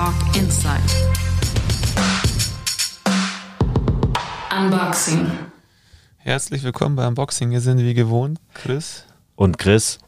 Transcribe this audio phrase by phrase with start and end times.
[0.00, 0.80] Talk Inside.
[4.50, 5.30] Unboxing.
[6.16, 7.50] Herzlich willkommen bei Unboxing.
[7.50, 9.04] Hier sind wie gewohnt Chris
[9.36, 9.98] und Chris.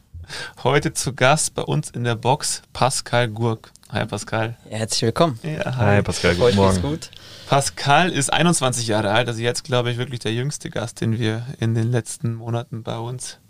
[0.64, 3.70] Heute zu Gast bei uns in der Box Pascal Gurk.
[3.90, 4.56] Hi Pascal.
[4.70, 5.38] Herzlich willkommen.
[5.42, 5.96] Ja, hi.
[5.96, 6.80] hi Pascal, guten Morgen.
[6.80, 7.10] Gut.
[7.46, 11.44] Pascal ist 21 Jahre alt, also jetzt glaube ich wirklich der jüngste Gast, den wir
[11.60, 13.40] in den letzten Monaten bei uns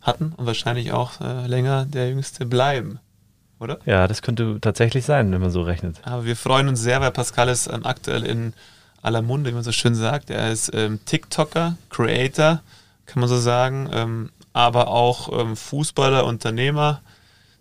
[0.00, 2.98] hatten und wahrscheinlich auch äh, länger der jüngste bleiben
[3.64, 3.78] oder?
[3.84, 6.00] Ja, das könnte tatsächlich sein, wenn man so rechnet.
[6.04, 8.52] Aber wir freuen uns sehr, weil Pascal ist ähm, aktuell in
[9.02, 10.30] aller Munde, wie man so schön sagt.
[10.30, 12.60] Er ist ähm, TikToker, Creator,
[13.06, 17.00] kann man so sagen, ähm, aber auch ähm, Fußballer, Unternehmer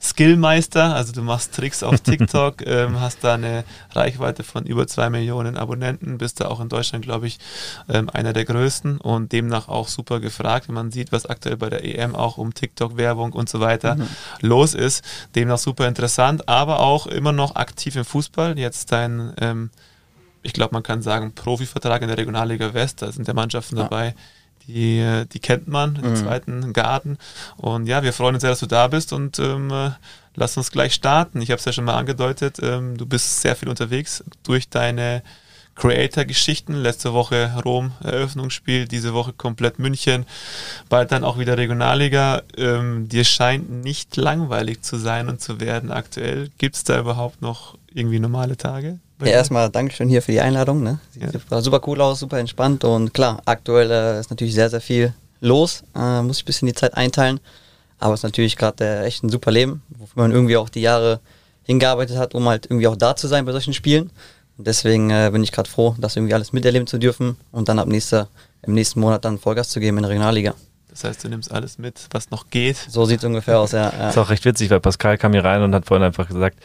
[0.03, 5.09] Skillmeister, also du machst Tricks auf TikTok, ähm, hast da eine Reichweite von über zwei
[5.09, 7.39] Millionen Abonnenten, bist da auch in Deutschland, glaube ich,
[7.87, 11.69] ähm, einer der größten und demnach auch super gefragt, wenn man sieht, was aktuell bei
[11.69, 14.07] der EM auch um TikTok-Werbung und so weiter mhm.
[14.41, 15.05] los ist.
[15.35, 18.59] Demnach super interessant, aber auch immer noch aktiv im Fußball.
[18.59, 19.69] Jetzt dein, ähm,
[20.41, 23.83] ich glaube, man kann sagen, Profivertrag in der Regionalliga West, da sind ja Mannschaften ja.
[23.83, 24.15] dabei,
[24.67, 26.15] die, die kennt man im mhm.
[26.15, 27.17] zweiten Garten.
[27.57, 29.91] Und ja, wir freuen uns sehr, dass du da bist und ähm, äh,
[30.35, 31.41] lass uns gleich starten.
[31.41, 35.23] Ich habe es ja schon mal angedeutet, ähm, du bist sehr viel unterwegs durch deine
[35.75, 36.75] Creator-Geschichten.
[36.75, 40.25] Letzte Woche Rom Eröffnungsspiel, diese Woche komplett München,
[40.89, 42.43] bald dann auch wieder Regionalliga.
[42.57, 46.51] Ähm, dir scheint nicht langweilig zu sein und zu werden aktuell.
[46.57, 48.99] Gibt es da überhaupt noch irgendwie normale Tage?
[49.25, 50.83] Ja, erstmal Dankeschön hier für die Einladung.
[50.83, 50.99] Ne?
[51.11, 51.61] Sieht ja.
[51.61, 55.83] super cool aus, super entspannt und klar, aktuell äh, ist natürlich sehr, sehr viel los.
[55.95, 57.39] Äh, muss ich ein bisschen die Zeit einteilen.
[57.99, 60.81] Aber es ist natürlich gerade äh, echt ein super Leben, wofür man irgendwie auch die
[60.81, 61.19] Jahre
[61.63, 64.09] hingearbeitet hat, um halt irgendwie auch da zu sein bei solchen Spielen.
[64.57, 67.79] Und deswegen äh, bin ich gerade froh, das irgendwie alles miterleben zu dürfen und dann
[67.79, 68.27] ab nächster,
[68.61, 70.53] im nächsten Monat dann Vollgas zu geben in der Regionalliga.
[70.89, 72.77] Das heißt, du nimmst alles mit, was noch geht.
[72.77, 73.91] So sieht es ungefähr aus, ja.
[73.97, 74.09] ja.
[74.09, 76.59] Ist auch recht witzig, weil Pascal kam hier rein und hat vorhin einfach gesagt,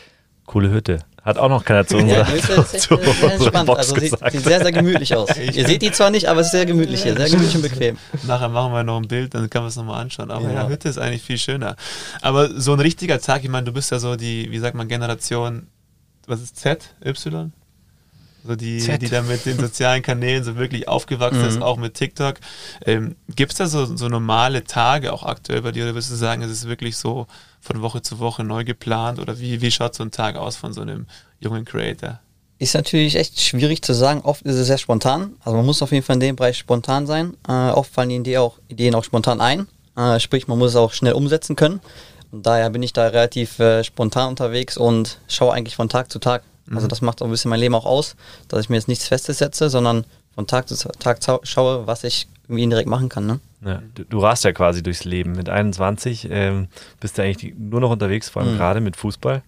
[0.45, 0.99] coole Hütte.
[1.29, 3.65] Hat auch noch keiner zu unserer, ja, zu unserer.
[3.67, 5.29] Box also sieht, sieht, sehr, sehr gemütlich aus.
[5.37, 7.99] Ihr seht die zwar nicht, aber es ist sehr gemütlich hier, sehr gemütlich und bequem.
[8.27, 10.31] Nachher machen wir noch ein Bild, dann kann man es nochmal anschauen.
[10.31, 10.55] Aber ja.
[10.55, 11.77] ja, Hütte ist eigentlich viel schöner.
[12.23, 14.89] Aber so ein richtiger Tag, ich meine, du bist ja so die, wie sagt man,
[14.89, 15.67] Generation,
[16.27, 17.53] was ist Z, Y?
[18.45, 21.49] So die, die da mit den sozialen Kanälen so wirklich aufgewachsen mhm.
[21.49, 22.37] ist, auch mit TikTok.
[22.87, 26.17] Ähm, Gibt es da so, so normale Tage auch aktuell bei dir oder würdest du
[26.17, 27.27] sagen, es ist wirklich so
[27.61, 30.73] von Woche zu Woche neu geplant oder wie, wie schaut so ein Tag aus von
[30.73, 31.07] so einem
[31.41, 32.21] jungen Creator?
[32.61, 34.21] Ist natürlich echt schwierig zu sagen.
[34.23, 35.37] Oft ist es sehr spontan.
[35.45, 37.37] Also man muss auf jeden Fall in dem Bereich spontan sein.
[37.47, 39.69] Äh, oft fallen die Ideen auch, Ideen auch spontan ein.
[39.97, 41.81] Äh, sprich, man muss es auch schnell umsetzen können.
[42.33, 46.19] Und daher bin ich da relativ äh, spontan unterwegs und schaue eigentlich von Tag zu
[46.19, 46.43] Tag.
[46.71, 46.89] Also mhm.
[46.89, 48.17] das macht auch ein bisschen mein Leben auch aus,
[48.49, 52.29] dass ich mir jetzt nichts Festes setze, sondern von Tag zu Tag schaue, was ich
[52.45, 53.27] irgendwie indirekt machen kann.
[53.27, 53.41] Ne?
[53.65, 55.33] Ja, du, du rast ja quasi durchs Leben.
[55.33, 56.69] Mit 21 ähm,
[57.01, 58.59] bist du eigentlich nur noch unterwegs, vor allem mhm.
[58.59, 59.43] gerade mit Fußball.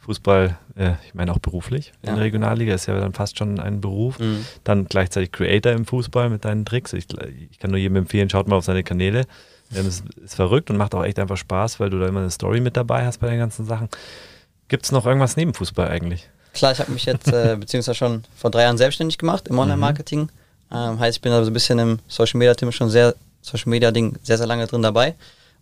[0.00, 2.10] Fußball, äh, ich meine auch beruflich ja.
[2.10, 4.18] in der Regionalliga, ist ja dann fast schon ein Beruf.
[4.18, 4.46] Mhm.
[4.64, 6.94] Dann gleichzeitig Creator im Fußball mit deinen Tricks.
[6.94, 7.06] Ich,
[7.50, 9.26] ich kann nur jedem empfehlen, schaut mal auf seine Kanäle.
[9.74, 12.30] Ähm, es ist verrückt und macht auch echt einfach Spaß, weil du da immer eine
[12.30, 13.88] Story mit dabei hast bei den ganzen Sachen.
[14.68, 16.30] Gibt es noch irgendwas neben Fußball eigentlich?
[16.58, 20.22] Klar, ich habe mich jetzt äh, beziehungsweise schon vor drei Jahren selbstständig gemacht im Online-Marketing.
[20.22, 20.28] Mhm.
[20.72, 23.92] Ähm, heißt, ich bin also ein bisschen im Social Media Team schon sehr, Social Media
[23.92, 25.14] Ding sehr, sehr lange drin dabei.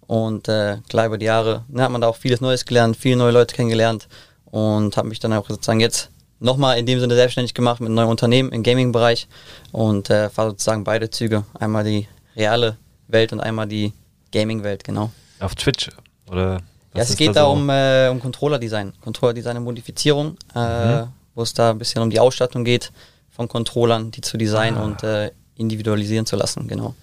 [0.06, 3.16] Und äh, klar, über die Jahre ne, hat man da auch vieles Neues gelernt, viele
[3.16, 4.08] neue Leute kennengelernt
[4.46, 6.08] und habe mich dann auch sozusagen jetzt
[6.40, 9.28] nochmal in dem Sinne selbstständig gemacht mit einem neuen Unternehmen im Gaming-Bereich
[9.72, 11.44] und äh, fahre sozusagen beide Züge.
[11.60, 13.92] Einmal die reale Welt und einmal die
[14.32, 15.10] Gaming-Welt, genau.
[15.40, 15.90] Auf Twitch
[16.30, 16.62] oder?
[16.96, 17.52] Ja, es geht da, so?
[17.52, 21.08] um, äh, um Controller-Design, Controller-Design und Modifizierung, äh, mhm.
[21.34, 22.92] wo es da ein bisschen um die Ausstattung geht
[23.30, 24.84] von Controllern, die zu designen ah.
[24.84, 26.94] und äh, individualisieren zu lassen, genau.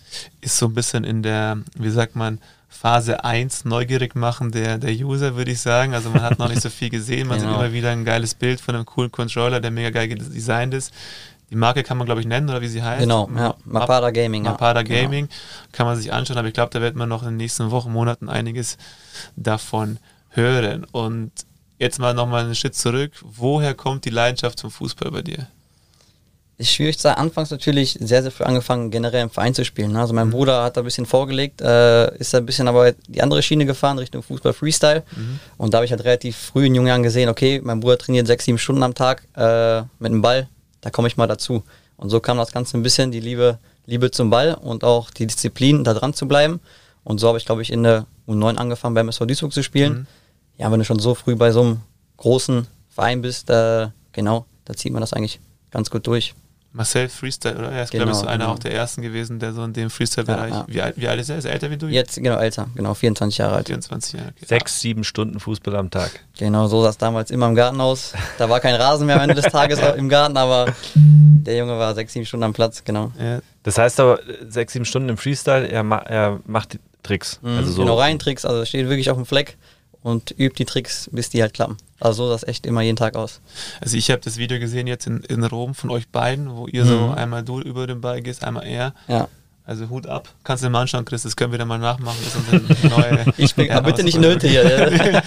[0.42, 2.40] Ist so ein bisschen in der, wie sagt man,
[2.74, 5.94] Phase 1 neugierig machen der, der User, würde ich sagen.
[5.94, 7.52] Also man hat noch nicht so viel gesehen, man genau.
[7.52, 10.92] sieht immer wieder ein geiles Bild von einem coolen Controller, der mega geil designt ist.
[11.50, 13.02] Die Marke kann man, glaube ich, nennen, oder wie sie heißt.
[13.02, 13.56] Genau, ja.
[13.66, 14.44] Mapada Gaming.
[14.44, 14.84] Mapada ja.
[14.84, 15.02] Genau.
[15.02, 15.40] Gaming genau.
[15.72, 17.92] kann man sich anschauen, aber ich glaube, da wird man noch in den nächsten Wochen,
[17.92, 18.78] Monaten einiges
[19.36, 20.86] davon hören.
[20.92, 21.32] Und
[21.78, 23.12] jetzt mal nochmal einen Schritt zurück.
[23.22, 25.48] Woher kommt die Leidenschaft zum Fußball bei dir?
[26.58, 27.20] ist schwierig zu sagen.
[27.20, 29.92] Anfangs natürlich sehr, sehr früh angefangen, generell im Verein zu spielen.
[29.92, 30.00] Ne?
[30.00, 30.32] Also mein mhm.
[30.32, 33.66] Bruder hat da ein bisschen vorgelegt, äh, ist da ein bisschen aber die andere Schiene
[33.66, 35.04] gefahren, Richtung Fußball Freestyle.
[35.16, 35.40] Mhm.
[35.58, 38.28] Und da habe ich halt relativ früh in jungen Jahren gesehen, okay, mein Bruder trainiert
[38.28, 40.48] sechs, sieben Stunden am Tag äh, mit dem Ball,
[40.84, 41.64] da komme ich mal dazu.
[41.96, 45.26] Und so kam das Ganze ein bisschen, die Liebe, Liebe zum Ball und auch die
[45.26, 46.60] Disziplin, da dran zu bleiben.
[47.06, 49.94] Und so habe ich, glaube ich, in der U9 angefangen, beim SV Duisburg zu spielen.
[49.94, 50.08] Mhm.
[50.58, 51.82] Ja, wenn du schon so früh bei so einem
[52.18, 55.40] großen Verein bist, äh, genau, da zieht man das eigentlich
[55.72, 56.36] ganz gut durch.
[56.74, 57.72] Marcel Freestyle, oder?
[57.72, 58.56] Er ist, genau, glaube ich, so einer genau.
[58.56, 60.52] auch der ersten gewesen, der so in dem Freestyle-Bereich.
[60.52, 60.66] Ja, ja.
[60.68, 61.38] wie, alt, wie alt ist er?
[61.38, 61.86] Ist er älter wie du?
[61.86, 62.68] Jetzt, genau, älter.
[62.74, 63.68] Genau, 24 Jahre alt.
[63.68, 64.34] 24 Jahre.
[64.36, 64.46] Okay.
[64.48, 66.12] Sechs, sieben Stunden Fußball am Tag.
[66.38, 68.14] Genau, so sah es damals immer im Garten aus.
[68.40, 71.94] Da war kein Rasen mehr am Ende des Tages im Garten, aber der Junge war
[71.94, 73.12] sechs, sieben Stunden am Platz, genau.
[73.20, 73.40] Ja.
[73.62, 77.40] Das heißt aber, sechs, sieben Stunden im Freestyle, er, ma er macht Tricks.
[77.44, 77.82] Mhm, also so.
[77.84, 79.58] Genau, rein Tricks, also steht wirklich auf dem Fleck
[80.04, 81.78] und übt die Tricks, bis die halt klappen.
[82.00, 83.40] Also so sah das echt immer jeden Tag aus.
[83.82, 86.84] Also ich habe das Video gesehen jetzt in, in Rom von euch beiden, wo ihr
[86.84, 86.90] mhm.
[86.90, 88.94] so einmal du über den Ball gehst, einmal er.
[89.08, 89.30] Ja.
[89.66, 90.28] Also Hut ab.
[90.44, 92.18] Kannst du dir mal anschauen, Chris, das können wir dann mal nachmachen.
[92.22, 94.64] Das ist neue ich bin, aber bitte nicht nötig hier.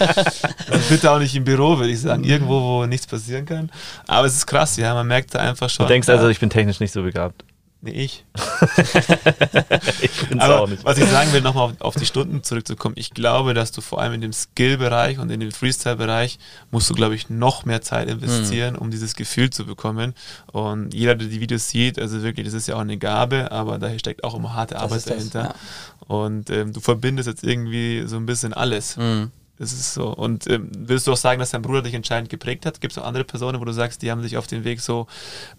[0.69, 2.23] also bitte auch nicht im Büro, würde ich sagen.
[2.23, 3.71] Irgendwo, wo nichts passieren kann.
[4.05, 4.93] Aber es ist krass, ja.
[4.93, 5.87] Man merkt da einfach schon.
[5.87, 7.43] Du denkst also, ich bin technisch nicht so begabt.
[7.79, 8.25] Nee, ich.
[10.01, 10.83] ich Aber auch nicht.
[10.83, 12.95] Was ich sagen will, nochmal auf, auf, die Stunden zurückzukommen.
[12.97, 16.39] Ich glaube, dass du vor allem in dem Skill-Bereich und in dem Freestyle-Bereich
[16.71, 18.79] musst du, glaube ich, noch mehr Zeit investieren, mhm.
[18.79, 20.15] um dieses Gefühl zu bekommen.
[20.51, 23.77] Und jeder, der die Videos sieht, also wirklich, das ist ja auch eine Gabe, aber
[23.77, 25.43] daher steckt auch immer harte Arbeit dahinter.
[25.43, 26.15] Das, ja.
[26.15, 28.97] Und ähm, du verbindest jetzt irgendwie so ein bisschen alles.
[28.97, 29.31] Mhm.
[29.59, 30.13] Das ist so.
[30.13, 32.79] Und ähm, willst du auch sagen, dass dein Bruder dich entscheidend geprägt hat?
[32.79, 35.07] Gibt es auch andere Personen, wo du sagst, die haben sich auf den Weg so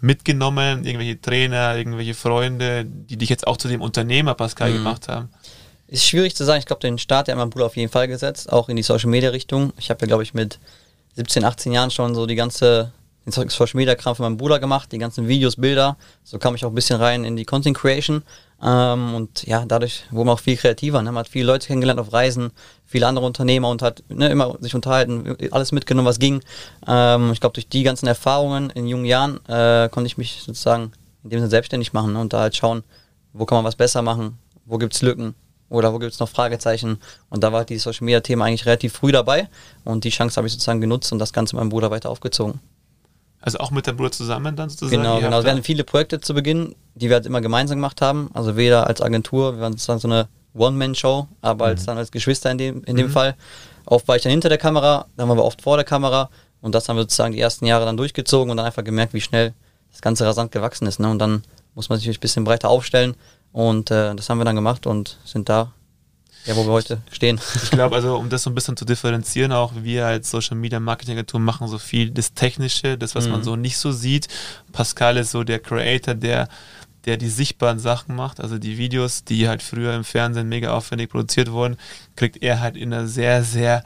[0.01, 4.75] mitgenommen, irgendwelche Trainer, irgendwelche Freunde, die dich jetzt auch zu dem Unternehmer Pascal mhm.
[4.75, 5.31] gemacht haben?
[5.89, 6.61] Ist schwierig zu sagen.
[6.61, 9.11] Ich glaube, den Start hat mein Bruder auf jeden Fall gesetzt, auch in die Social
[9.11, 9.73] Media Richtung.
[9.79, 10.61] Ich habe ja, glaube ich, mit
[11.17, 12.93] 17, 18 Jahren schon so die ganze
[13.35, 15.97] den Social Media Kram für meinen Bruder gemacht, die ganzen Videos, Bilder.
[16.25, 18.23] So kam ich auch ein bisschen rein in die Content Creation.
[18.63, 21.01] Ähm, und ja, dadurch wurde man auch viel kreativer.
[21.03, 21.13] Ne?
[21.13, 22.51] Man hat viele Leute kennengelernt auf Reisen,
[22.87, 26.43] viele andere Unternehmer und hat ne, immer sich unterhalten, alles mitgenommen, was ging.
[26.87, 30.93] Ähm, ich glaube, durch die ganzen Erfahrungen in jungen Jahren äh, konnte ich mich sozusagen
[31.23, 32.21] in dem Sinne selbstständig machen ne?
[32.21, 32.83] und da halt schauen,
[33.33, 35.35] wo kann man was besser machen, wo gibt es Lücken
[35.69, 36.99] oder wo gibt es noch Fragezeichen.
[37.31, 39.49] Und da war die Social Media Thema eigentlich relativ früh dabei
[39.85, 42.61] und die Chance habe ich sozusagen genutzt und das Ganze meinem Bruder weiter aufgezogen.
[43.41, 45.03] Also auch mit deinem Bruder zusammen dann sozusagen?
[45.03, 45.45] Genau, genau.
[45.45, 48.31] Wir hatten viele Projekte zu Beginn, die wir halt immer gemeinsam gemacht haben.
[48.35, 51.87] Also weder als Agentur, wir waren sozusagen so eine One-Man-Show, aber als mhm.
[51.87, 53.13] dann als Geschwister in dem, in dem mhm.
[53.13, 53.37] Fall.
[53.87, 56.31] Oft war ich dann hinter der Kamera, dann waren wir oft vor der Kamera
[56.61, 59.21] und das haben wir sozusagen die ersten Jahre dann durchgezogen und dann einfach gemerkt, wie
[59.21, 59.55] schnell
[59.91, 61.01] das Ganze rasant gewachsen ist.
[61.01, 61.09] Ne?
[61.09, 61.43] Und dann
[61.75, 63.15] muss man sich ein bisschen breiter aufstellen
[63.53, 65.73] und äh, das haben wir dann gemacht und sind da
[66.47, 67.41] ja, wo wir heute stehen.
[67.63, 70.81] Ich glaube, also um das so ein bisschen zu differenzieren, auch wir als Social Media
[70.81, 73.33] Marketing Agentur machen so viel das Technische, das, was mhm.
[73.33, 74.29] man so nicht so sieht.
[74.73, 76.49] Pascal ist so der Creator, der
[77.05, 81.09] der die sichtbaren Sachen macht, also die Videos, die halt früher im Fernsehen mega aufwendig
[81.09, 81.79] produziert wurden,
[82.19, 83.85] kriegt er halt in einer sehr, sehr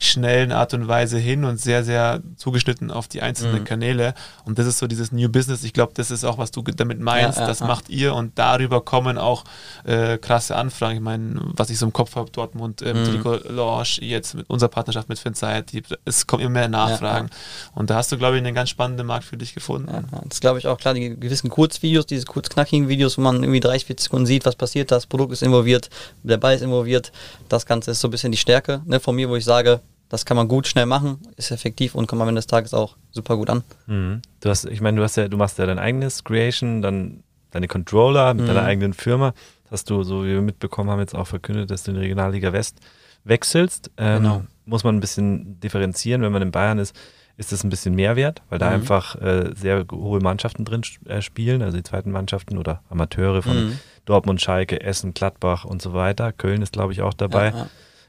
[0.00, 3.64] schnellen Art und Weise hin und sehr, sehr zugeschnitten auf die einzelnen mhm.
[3.64, 4.14] Kanäle.
[4.44, 5.62] Und das ist so dieses New Business.
[5.64, 7.36] Ich glaube, das ist auch, was du damit meinst.
[7.36, 7.66] Ja, ja, das ja.
[7.66, 9.44] macht ihr und darüber kommen auch
[9.84, 10.96] äh, krasse Anfragen.
[10.96, 13.04] Ich meine, was ich so im Kopf habe, Dortmund, ähm, mhm.
[13.04, 15.70] Trikot Lounge, jetzt mit unserer Partnerschaft mit Finzeit,
[16.06, 17.28] es kommen immer mehr Nachfragen.
[17.74, 20.06] Und da hast du, glaube ich, einen ganz spannenden Markt für dich gefunden.
[20.26, 20.94] das glaube ich auch klar.
[20.94, 24.90] Die gewissen Kurzvideos, diese kurzknackigen Videos, wo man irgendwie 30, 40 Sekunden sieht, was passiert,
[24.90, 25.90] das Produkt ist involviert,
[26.22, 27.12] der Ball ist involviert,
[27.50, 29.80] das kann Ganze ist so ein bisschen die Stärke ne, von mir, wo ich sage,
[30.08, 32.96] das kann man gut schnell machen, ist effektiv und kommt am Ende des Tages auch
[33.10, 33.64] super gut an.
[33.86, 34.22] Mhm.
[34.40, 37.66] Du hast, ich meine, du hast ja, du machst ja dein eigenes Creation, dann deine
[37.66, 38.48] Controller mit mhm.
[38.48, 39.34] deiner eigenen Firma.
[39.72, 42.52] hast du, so wie wir mitbekommen haben, jetzt auch verkündet, dass du in die Regionalliga
[42.52, 42.78] West
[43.24, 43.90] wechselst.
[43.96, 44.42] Ähm, genau.
[44.66, 46.94] Muss man ein bisschen differenzieren, wenn man in Bayern ist,
[47.36, 48.74] ist das ein bisschen mehr wert, weil da mhm.
[48.74, 53.56] einfach äh, sehr hohe Mannschaften drin äh, spielen, also die zweiten Mannschaften oder Amateure von
[53.56, 53.78] mhm.
[54.04, 56.32] Dortmund, Schalke, Essen, Gladbach und so weiter.
[56.32, 57.50] Köln ist, glaube ich, auch dabei.
[57.50, 57.68] Ja,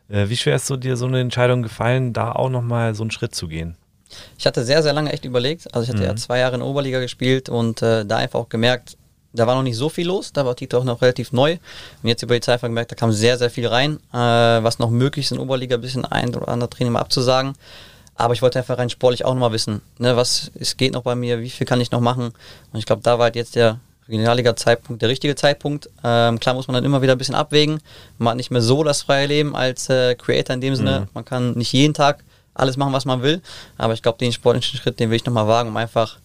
[0.09, 0.21] ja.
[0.21, 3.11] Äh, wie schwer ist so dir so eine Entscheidung gefallen, da auch nochmal so einen
[3.11, 3.75] Schritt zu gehen?
[4.37, 5.73] Ich hatte sehr, sehr lange echt überlegt.
[5.73, 6.09] Also ich hatte mhm.
[6.09, 8.97] ja zwei Jahre in der Oberliga gespielt und äh, da einfach auch gemerkt,
[9.33, 11.57] da war noch nicht so viel los, da war TikTok noch relativ neu.
[12.01, 14.89] Und jetzt über die Zeit gemerkt, da kam sehr, sehr viel rein, äh, was noch
[14.89, 17.53] möglich ist in der Oberliga, ein bisschen ein oder andere Training mal abzusagen.
[18.15, 21.15] Aber ich wollte einfach rein sportlich auch nochmal wissen, ne, was es geht noch bei
[21.15, 22.31] mir, wie viel kann ich noch machen.
[22.71, 25.89] Und ich glaube, da war halt jetzt der Regionalliga-Zeitpunkt der richtige Zeitpunkt.
[26.03, 27.79] Ähm, klar muss man dann immer wieder ein bisschen abwägen.
[28.17, 31.01] Man hat nicht mehr so das freie Leben als äh, Creator in dem Sinne.
[31.01, 31.07] Mhm.
[31.13, 33.41] Man kann nicht jeden Tag alles machen, was man will.
[33.77, 36.19] Aber ich glaube, den sportlichen Schritt, den will ich nochmal wagen, um einfach,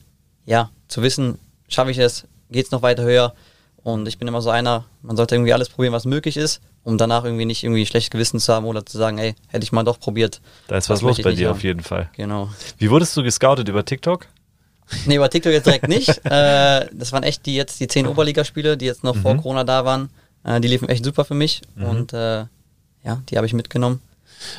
[0.47, 3.35] ja, zu wissen, schaffe ich es, geht es noch weiter höher.
[3.83, 6.99] Und ich bin immer so einer, man sollte irgendwie alles probieren, was möglich ist um
[6.99, 9.83] danach irgendwie nicht irgendwie schlechtes Gewissen zu haben oder zu sagen, ey, hätte ich mal
[9.83, 10.41] doch probiert.
[10.69, 12.11] Da ist was los bei dir auf jeden Fall.
[12.17, 12.51] Genau.
[12.79, 14.27] Wie wurdest du gescoutet über TikTok?
[15.07, 16.09] Nee, über TikTok jetzt direkt nicht.
[16.25, 19.23] äh, das waren echt die jetzt die zehn Oberligaspiele, die jetzt noch mhm.
[19.23, 20.11] vor Corona da waren.
[20.45, 21.85] Äh, die liefen echt super für mich mhm.
[21.85, 22.45] und äh,
[23.03, 24.01] ja, die habe ich mitgenommen.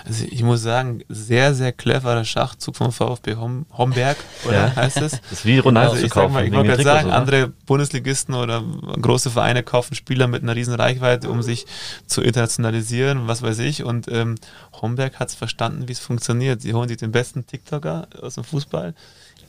[0.06, 4.76] Also ich muss sagen, sehr, sehr cleverer Schachzug vom VfB Hom Homberg, oder ja.
[4.76, 5.12] heißt es?
[5.22, 7.18] Das ist wie Ronaldo also ich sag mal, Ich wollte gerade sagen, oder?
[7.18, 8.64] andere Bundesligisten oder
[9.02, 11.66] große Vereine kaufen Spieler mit einer riesen Reichweite, um sich
[12.06, 13.84] zu internationalisieren, was weiß ich.
[13.84, 14.36] Und ähm,
[14.82, 16.62] Homberg hat es verstanden, wie es funktioniert.
[16.62, 18.94] Sie holen sich den besten TikToker aus dem Fußball,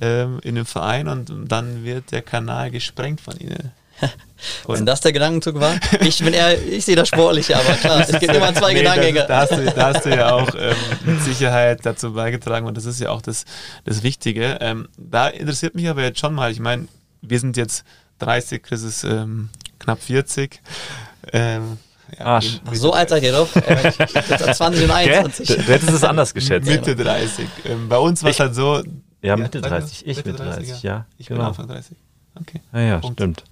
[0.02, 3.71] ähm, in dem Verein und dann wird der Kanal gesprengt von ihnen.
[4.64, 8.00] Und Wenn das der Gedankenzug war, ich bin eher, ich sehe das Sportliche, aber klar,
[8.00, 9.26] es gibt immer zwei nee, Gedankengänge.
[9.28, 12.85] Da, hast du, da hast du ja auch ähm, mit Sicherheit dazu beigetragen und das
[12.85, 13.44] ist ja auch das,
[13.85, 14.59] das Wichtige.
[14.61, 16.88] Ähm, da interessiert mich aber jetzt schon mal, ich meine,
[17.21, 17.85] wir sind jetzt
[18.18, 20.61] 30, Chris ist ähm, knapp 40.
[21.32, 21.78] Ähm,
[22.18, 22.61] ja, Arsch.
[22.66, 23.54] Ach, so alt seid ihr doch.
[23.54, 23.92] Äh,
[24.52, 25.47] 20 und 21.
[25.47, 26.68] Du, hättest es anders geschätzt.
[26.68, 27.47] Mitte 30.
[27.66, 28.82] Ähm, bei uns war es halt so.
[29.23, 30.07] Ja, Mitte 30.
[30.07, 31.07] Ich Mitte 30, 30 ja.
[31.17, 31.41] Ich genau.
[31.41, 31.97] bin Anfang 30.
[32.41, 32.61] Okay.
[32.73, 33.21] Ah ja, Punkt.
[33.21, 33.45] stimmt.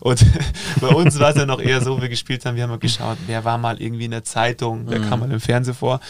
[0.00, 0.24] Und
[0.80, 3.16] bei uns war es ja noch eher so, wir gespielt haben, wir haben mal geschaut,
[3.26, 5.08] wer war mal irgendwie in der Zeitung, wer mhm.
[5.08, 6.00] kam mal im Fernsehen vor.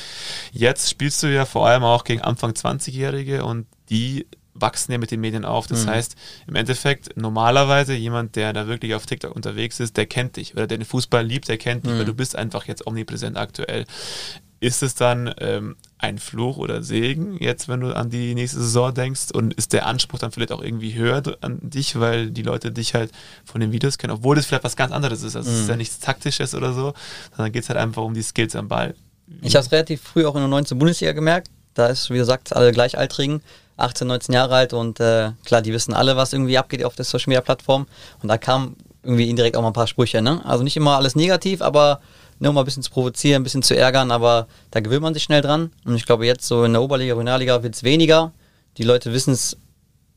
[0.52, 4.26] Jetzt spielst du ja vor allem auch gegen Anfang 20-Jährige und die
[4.60, 5.66] wachsen ja mit den Medien auf.
[5.66, 5.90] Das mhm.
[5.90, 10.54] heißt, im Endeffekt, normalerweise jemand, der da wirklich auf TikTok unterwegs ist, der kennt dich.
[10.54, 11.98] Oder der den Fußball liebt, der kennt dich, mhm.
[11.98, 13.84] weil du bist einfach jetzt omnipräsent aktuell.
[14.58, 18.92] Ist es dann ähm, ein Fluch oder Segen, jetzt, wenn du an die nächste Saison
[18.92, 19.32] denkst?
[19.32, 22.94] Und ist der Anspruch dann vielleicht auch irgendwie höher an dich, weil die Leute dich
[22.94, 23.12] halt
[23.44, 25.36] von den Videos kennen, obwohl das vielleicht was ganz anderes ist.
[25.36, 25.56] Also mhm.
[25.56, 25.78] es ist ja mhm.
[25.78, 26.92] nichts Taktisches oder so,
[27.34, 28.94] sondern geht es halt einfach um die Skills am Ball.
[29.42, 30.78] Ich habe es relativ früh auch in der 19.
[30.78, 31.48] Bundesliga gemerkt.
[31.74, 33.42] Da ist, wie gesagt, alle Gleichaltrigen.
[33.78, 37.04] 18, 19 Jahre alt und äh, klar, die wissen alle, was irgendwie abgeht auf der
[37.04, 37.86] Social Media Plattform.
[38.22, 40.22] Und da kam irgendwie indirekt auch mal ein paar Sprüche.
[40.22, 40.44] Ne?
[40.44, 42.00] Also nicht immer alles negativ, aber
[42.38, 45.22] nur mal ein bisschen zu provozieren, ein bisschen zu ärgern, aber da gewöhnt man sich
[45.22, 45.70] schnell dran.
[45.84, 48.32] Und ich glaube, jetzt so in der Oberliga, Regionalliga wird es weniger.
[48.76, 49.56] Die Leute wissen es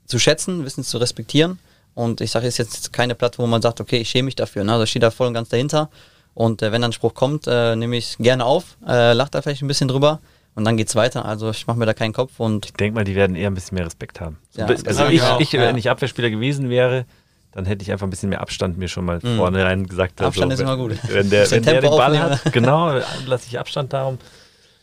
[0.06, 1.60] zu schätzen, wissen es zu respektieren.
[1.94, 4.36] Und ich sage, es ist jetzt keine Plattform, wo man sagt, okay, ich schäme mich
[4.36, 4.64] dafür.
[4.64, 4.74] Ne?
[4.74, 5.90] Also ich stehe da voll und ganz dahinter.
[6.34, 9.42] Und äh, wenn dann ein Spruch kommt, äh, nehme ich gerne auf, äh, lache da
[9.42, 10.20] vielleicht ein bisschen drüber
[10.56, 11.26] und dann geht's weiter.
[11.26, 12.68] Also ich mache mir da keinen Kopf und.
[12.68, 14.38] Ich denke mal, die werden eher ein bisschen mehr Respekt haben.
[14.56, 17.06] Ja, also ich, ich, wenn ich Abwehrspieler gewesen wäre,
[17.52, 19.38] dann hätte ich einfach ein bisschen mehr Abstand mir schon mal mhm.
[19.38, 20.22] vornherein gesagt.
[20.22, 20.98] Abstand also, ist immer gut.
[21.08, 22.32] Wenn der, wenn der den Ball aufnehmen.
[22.32, 24.20] hat, genau, lasse ich Abstand darum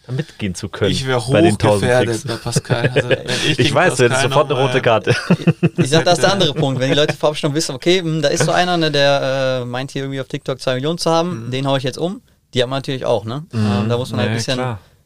[0.09, 0.93] mitgehen zu können.
[0.93, 2.89] Ich wäre hochgefährdet bei Pascal.
[2.95, 3.11] Also,
[3.49, 5.17] ich, ich weiß, du hättest sofort eine rote Karte.
[5.61, 6.81] Ich, ich sag, das ist der andere Punkt.
[6.81, 9.65] Wenn die Leute vorab schon wissen, okay, hm, da ist so einer, ne, der äh,
[9.65, 11.51] meint hier irgendwie auf TikTok 2 Millionen zu haben, mhm.
[11.51, 12.23] den haue ich jetzt um.
[12.55, 13.45] Die haben wir natürlich auch, ne?
[13.53, 13.89] Mhm.
[13.89, 14.61] Da muss man halt ein bisschen.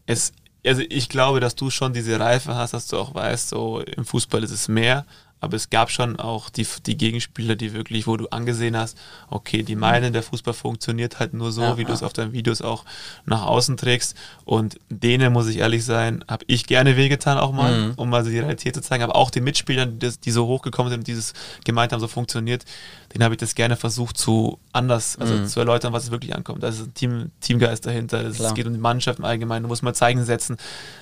[0.06, 0.32] Es
[0.66, 4.04] also ich glaube, dass du schon diese Reife hast, dass du auch weißt, so im
[4.04, 5.06] Fußball ist es mehr
[5.40, 8.98] aber es gab schon auch die, die Gegenspieler, die wirklich, wo du angesehen hast,
[9.30, 11.88] okay, die meinen, der Fußball funktioniert halt nur so, ja, wie ja.
[11.88, 12.84] du es auf deinen Videos auch
[13.24, 14.16] nach außen trägst.
[14.44, 17.92] Und denen, muss ich ehrlich sein, habe ich gerne wehgetan auch mal, mhm.
[17.96, 19.02] um mal so die Realität zu zeigen.
[19.02, 21.32] Aber auch den Mitspielern, die, die so hochgekommen sind und dieses
[21.64, 22.66] gemeint haben, so funktioniert,
[23.14, 25.46] denen habe ich das gerne versucht zu anders, also mhm.
[25.46, 26.62] zu erläutern, was es wirklich ankommt.
[26.62, 29.80] Da ist ein Team, Teamgeist dahinter, es geht um die Mannschaft im Allgemeinen, da muss
[29.80, 30.58] man Zeichen setzen.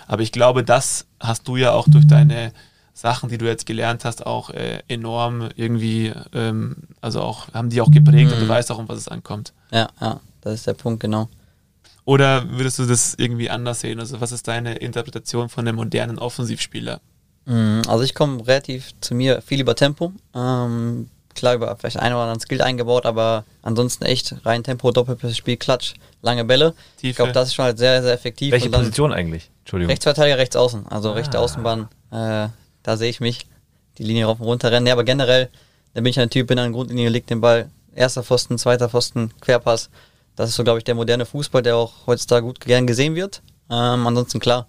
[0.06, 2.52] Aber ich glaube, das hast du ja auch durch deine
[2.98, 7.80] Sachen, die du jetzt gelernt hast, auch äh, enorm irgendwie, ähm, also auch, haben die
[7.80, 8.32] auch geprägt mhm.
[8.32, 8.48] und du mhm.
[8.48, 9.52] weißt auch, um was es ankommt.
[9.70, 11.28] Ja, ja, das ist der Punkt, genau.
[12.04, 14.00] Oder würdest du das irgendwie anders sehen?
[14.00, 17.00] Also, was ist deine Interpretation von einem modernen Offensivspieler?
[17.44, 20.12] Mhm, also, ich komme relativ zu mir viel über Tempo.
[20.34, 25.56] Ähm, klar, über vielleicht ein oder anderen Skill eingebaut, aber ansonsten echt rein Tempo, Doppelspiel,
[25.56, 26.74] Klatsch, lange Bälle.
[26.96, 27.10] Tiefe.
[27.10, 28.50] Ich glaube, das ist schon halt sehr, sehr effektiv.
[28.50, 29.50] Welche Position eigentlich?
[29.60, 29.90] Entschuldigung.
[29.90, 30.88] Rechtsverteidiger, rechts außen.
[30.88, 31.12] Also, ah.
[31.12, 31.88] rechte Außenbahn.
[32.10, 32.48] Äh,
[32.82, 33.46] da sehe ich mich.
[33.98, 34.86] Die Linie rauf und runter rennen.
[34.86, 35.50] Ja, aber generell,
[35.94, 37.70] da bin ich ein Typ, bin an der Grundlinie, legt den Ball.
[37.94, 39.90] Erster Pfosten, zweiter Pfosten, Querpass.
[40.36, 43.42] Das ist so, glaube ich, der moderne Fußball, der auch heutzutage gut gern gesehen wird.
[43.70, 44.68] Ähm, ansonsten klar,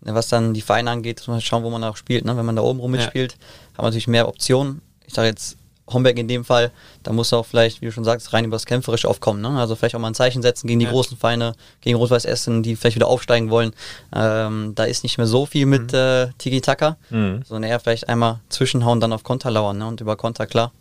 [0.00, 2.24] was dann die Vereine angeht, muss man schauen, wo man auch spielt.
[2.24, 2.36] Ne?
[2.36, 3.38] Wenn man da oben rum mitspielt, ja.
[3.72, 4.80] hat man natürlich mehr Optionen.
[5.06, 5.56] Ich sage jetzt
[5.92, 6.70] Homberg in dem Fall,
[7.02, 9.40] da muss er auch vielleicht, wie du schon sagst, rein übers Kämpferisch aufkommen.
[9.40, 9.48] Ne?
[9.48, 10.92] Also vielleicht auch mal ein Zeichen setzen gegen die ja.
[10.92, 13.72] großen Feinde, gegen Rot-Weiß Essen, die vielleicht wieder aufsteigen wollen.
[14.14, 15.98] Ähm, da ist nicht mehr so viel mit mhm.
[15.98, 17.42] äh, Tiki-Taka, mhm.
[17.46, 19.78] sondern eher vielleicht einmal zwischenhauen, dann auf Konter lauern.
[19.78, 19.86] Ne?
[19.86, 20.72] Und über Konter, klar,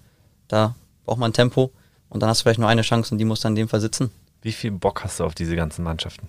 [0.47, 1.71] da braucht man Tempo
[2.09, 3.81] und dann hast du vielleicht nur eine Chance und die muss dann in dem Fall
[3.81, 4.11] sitzen.
[4.41, 6.27] Wie viel Bock hast du auf diese ganzen Mannschaften?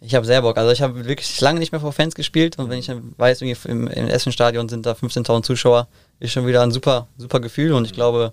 [0.00, 0.56] Ich habe sehr Bock.
[0.58, 3.88] Also ich habe wirklich lange nicht mehr vor Fans gespielt und wenn ich weiß, im,
[3.88, 7.92] im Essen-Stadion sind da 15.000 Zuschauer, ist schon wieder ein super, super Gefühl und ich
[7.92, 8.32] glaube,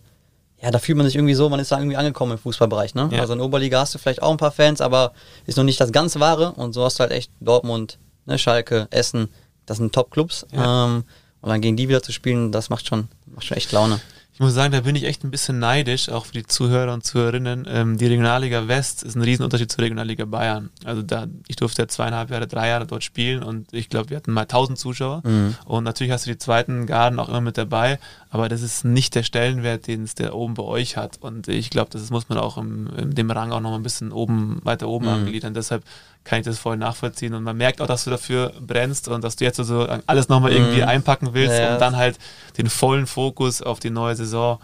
[0.62, 2.96] ja, da fühlt man sich irgendwie so, man ist da irgendwie angekommen im Fußballbereich.
[2.96, 3.10] Ne?
[3.12, 3.20] Ja.
[3.20, 5.12] Also in der Oberliga hast du vielleicht auch ein paar Fans, aber
[5.46, 8.88] ist noch nicht das ganz Wahre und so hast du halt echt Dortmund, ne, Schalke,
[8.90, 9.28] Essen,
[9.66, 10.46] das sind Top-Clubs.
[10.54, 10.86] Ja.
[10.86, 11.04] Ähm,
[11.42, 14.00] und dann gegen die wieder zu spielen, das macht schon, macht schon echt Laune
[14.34, 17.06] ich muss sagen, da bin ich echt ein bisschen neidisch, auch für die Zuhörer und
[17.06, 17.68] Zuhörerinnen.
[17.70, 20.72] Ähm, die Regionalliga West ist ein Riesenunterschied zur Regionalliga Bayern.
[20.84, 24.18] Also da, ich durfte ja zweieinhalb Jahre, drei Jahre dort spielen und ich glaube, wir
[24.18, 25.22] hatten mal 1000 Zuschauer.
[25.24, 25.56] Mhm.
[25.66, 28.00] Und natürlich hast du die zweiten Garden auch immer mit dabei,
[28.32, 31.20] aber das ist nicht der Stellenwert, den es der oben bei euch hat.
[31.22, 34.12] Und ich glaube, das muss man auch im, in dem Rang auch noch ein bisschen
[34.12, 35.12] oben, weiter oben mhm.
[35.12, 35.54] angliedern.
[35.54, 35.84] Deshalb
[36.24, 37.34] kann ich das voll nachvollziehen.
[37.34, 40.52] Und man merkt auch, dass du dafür brennst und dass du jetzt so alles nochmal
[40.52, 40.58] mhm.
[40.58, 42.18] irgendwie einpacken willst ja, und dann halt
[42.58, 44.60] den vollen Fokus auf die neue Saison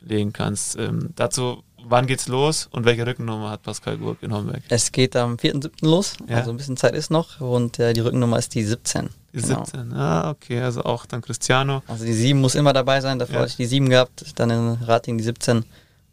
[0.00, 0.76] legen kannst.
[0.76, 4.62] Ähm, dazu wann geht's los und welche Rückennummer hat Pascal Gurk in Homberg?
[4.68, 5.70] Es geht am 4.7.
[5.82, 6.36] los, ja.
[6.36, 9.10] also ein bisschen Zeit ist noch und äh, die Rückennummer ist die 17.
[9.32, 9.64] Die genau.
[9.64, 11.82] 17, ah, okay, also auch dann Cristiano.
[11.86, 13.40] Also die 7 muss immer dabei sein, davor ja.
[13.42, 15.64] hatte ich die 7 gehabt, dann in Rating die 17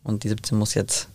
[0.04, 1.08] und die 17 muss jetzt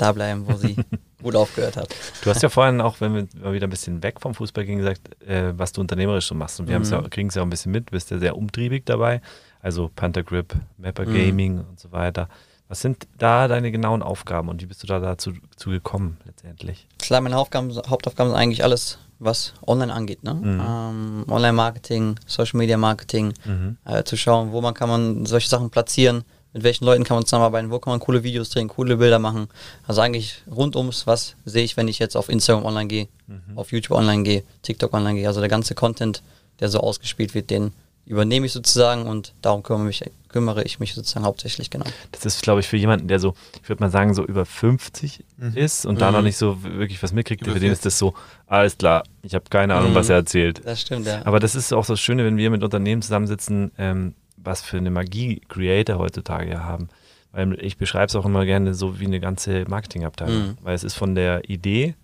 [0.00, 0.76] da bleiben, wo sie
[1.22, 1.94] gut aufgehört hat.
[2.22, 4.78] Du hast ja vorhin auch, wenn wir mal wieder ein bisschen weg vom Fußball gingen,
[4.78, 6.60] gesagt, äh, was du unternehmerisch so machst.
[6.60, 6.84] Und wir mhm.
[6.84, 9.20] ja, kriegen es ja auch ein bisschen mit, du bist ja sehr umtriebig dabei.
[9.60, 11.14] Also Panther Grip, Mapper mhm.
[11.14, 12.28] Gaming und so weiter.
[12.68, 15.32] Was sind da deine genauen Aufgaben und wie bist du da dazu,
[15.64, 16.86] gekommen letztendlich?
[17.00, 20.22] Klar, meine Aufgaben, Hauptaufgaben sind eigentlich alles, was online angeht.
[20.22, 20.34] Ne?
[20.34, 20.62] Mhm.
[20.64, 23.76] Ähm, Online-Marketing, Social-Media-Marketing, mhm.
[23.84, 27.24] äh, zu schauen, wo man kann man solche Sachen platzieren, mit welchen Leuten kann man
[27.24, 29.48] zusammenarbeiten, wo kann man coole Videos drehen, coole Bilder machen.
[29.86, 33.56] Also eigentlich rundums, was sehe ich, wenn ich jetzt auf Instagram online gehe, mhm.
[33.56, 35.28] auf YouTube online gehe, TikTok online gehe.
[35.28, 36.22] Also der ganze Content,
[36.58, 37.72] der so ausgespielt wird, den
[38.10, 41.86] übernehme ich sozusagen und darum kümmere, mich, kümmere ich mich sozusagen hauptsächlich, genau.
[42.10, 45.24] Das ist, glaube ich, für jemanden, der so, ich würde mal sagen, so über 50
[45.36, 45.56] mhm.
[45.56, 45.98] ist und mhm.
[46.00, 48.14] da noch nicht so wirklich was mitkriegt, über für den ist das so,
[48.46, 49.94] alles klar, ich habe keine Ahnung, mhm.
[49.94, 50.60] was er erzählt.
[50.64, 51.24] Das stimmt, ja.
[51.24, 54.90] Aber das ist auch das Schöne, wenn wir mit Unternehmen zusammensitzen, ähm, was für eine
[54.90, 56.88] Magie Creator heutzutage haben.
[57.32, 60.48] Weil ich beschreibe es auch immer gerne so wie eine ganze Marketingabteilung.
[60.48, 60.58] Mhm.
[60.62, 61.94] Weil es ist von der Idee,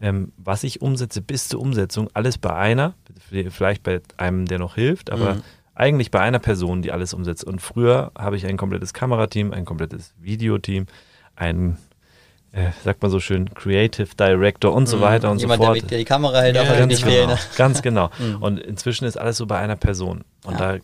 [0.00, 2.94] ähm, was ich umsetze, bis zur Umsetzung, alles bei einer,
[3.50, 5.42] vielleicht bei einem, der noch hilft, aber mhm.
[5.74, 7.44] eigentlich bei einer Person, die alles umsetzt.
[7.44, 10.86] Und früher habe ich ein komplettes Kamerateam, ein komplettes Videoteam,
[11.36, 11.78] ein
[12.52, 15.02] äh, sagt man so schön, Creative Director und so mhm.
[15.02, 15.76] weiter und Jemand, so fort.
[15.76, 17.38] Jemand, der die Kamera hält, ja, halt nicht genau, fehlen.
[17.56, 18.10] Ganz genau.
[18.18, 18.42] Mhm.
[18.42, 20.24] Und inzwischen ist alles so bei einer Person.
[20.44, 20.74] Und ja.
[20.74, 20.78] da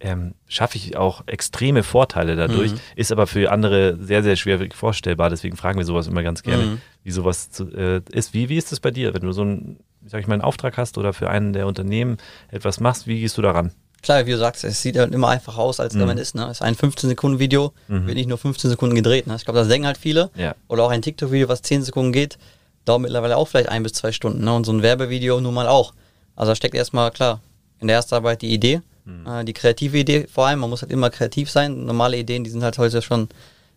[0.00, 2.80] ähm, schaffe ich auch extreme Vorteile dadurch, mhm.
[2.96, 5.30] ist aber für andere sehr, sehr schwer vorstellbar.
[5.30, 6.80] Deswegen fragen wir sowas immer ganz gerne, mhm.
[7.02, 8.34] wie sowas zu, äh, ist.
[8.34, 10.76] Wie, wie ist das bei dir, wenn du so einen, sag ich mal, einen Auftrag
[10.76, 12.18] hast oder für einen der Unternehmen
[12.50, 13.72] etwas machst, wie gehst du daran?
[14.02, 16.00] Klar, wie du sagst, es sieht halt immer einfach aus, als mhm.
[16.00, 16.34] wenn man ist.
[16.34, 16.44] Ne?
[16.44, 18.06] Es ist ein 15-Sekunden-Video, mhm.
[18.06, 19.26] wird nicht nur 15 Sekunden gedreht.
[19.26, 19.34] Ne?
[19.36, 20.30] Ich glaube, das denken halt viele.
[20.36, 20.54] Ja.
[20.68, 22.38] Oder auch ein TikTok-Video, was 10 Sekunden geht,
[22.84, 24.44] dauert mittlerweile auch vielleicht ein bis zwei Stunden.
[24.44, 24.54] Ne?
[24.54, 25.94] Und so ein Werbevideo nun mal auch.
[26.36, 27.40] Also da steckt erstmal, klar,
[27.80, 29.26] in der ersten Arbeit die Idee, Mhm.
[29.26, 31.84] Äh, die kreative Idee vor allem, man muss halt immer kreativ sein.
[31.84, 33.28] Normale Ideen, die sind halt heute schon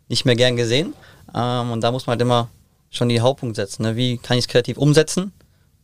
[0.09, 0.93] nicht mehr gern gesehen.
[1.33, 2.49] Ähm, und da muss man halt immer
[2.89, 3.83] schon die Hauptpunkt setzen.
[3.83, 3.95] Ne?
[3.95, 5.31] Wie kann ich es kreativ umsetzen?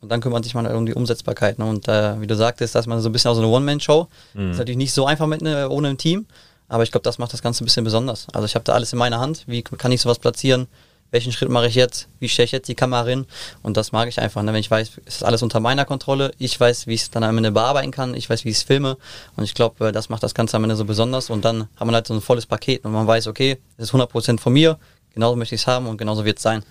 [0.01, 1.59] Und dann kümmert sich man halt um die Umsetzbarkeit.
[1.59, 1.65] Ne?
[1.65, 4.07] Und äh, wie du sagtest, dass man so ein bisschen auch so eine One-Man-Show.
[4.33, 4.51] Mhm.
[4.51, 6.25] Ist natürlich nicht so einfach mit ne, ohne ein Team.
[6.67, 8.27] Aber ich glaube, das macht das Ganze ein bisschen besonders.
[8.33, 9.43] Also ich habe da alles in meiner Hand.
[9.48, 10.67] Wie kann ich sowas platzieren?
[11.11, 13.25] Welchen Schritt mache ich jetzt, wie stelle ich jetzt die Kamera hin
[13.61, 14.51] und das mag ich einfach, ne?
[14.53, 17.24] wenn ich weiß, es ist alles unter meiner Kontrolle, ich weiß, wie ich es dann
[17.24, 18.98] am Ende bearbeiten kann, ich weiß, wie ich es filme
[19.35, 21.85] und ich glaube, äh, das macht das Ganze am Ende so besonders und dann hat
[21.85, 24.77] man halt so ein volles Paket und man weiß, okay, das ist 100% von mir,
[25.13, 26.63] genauso möchte ich es haben und genauso wird es sein.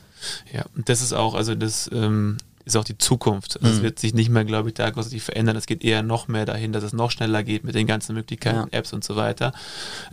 [0.53, 3.59] Ja, und das ist auch, also das ähm, ist auch die Zukunft.
[3.63, 3.83] Das mhm.
[3.83, 5.57] wird sich nicht mehr, glaube ich, da großartig verändern.
[5.57, 8.69] Es geht eher noch mehr dahin, dass es noch schneller geht mit den ganzen Möglichkeiten,
[8.73, 8.79] ja.
[8.79, 9.53] Apps und so weiter.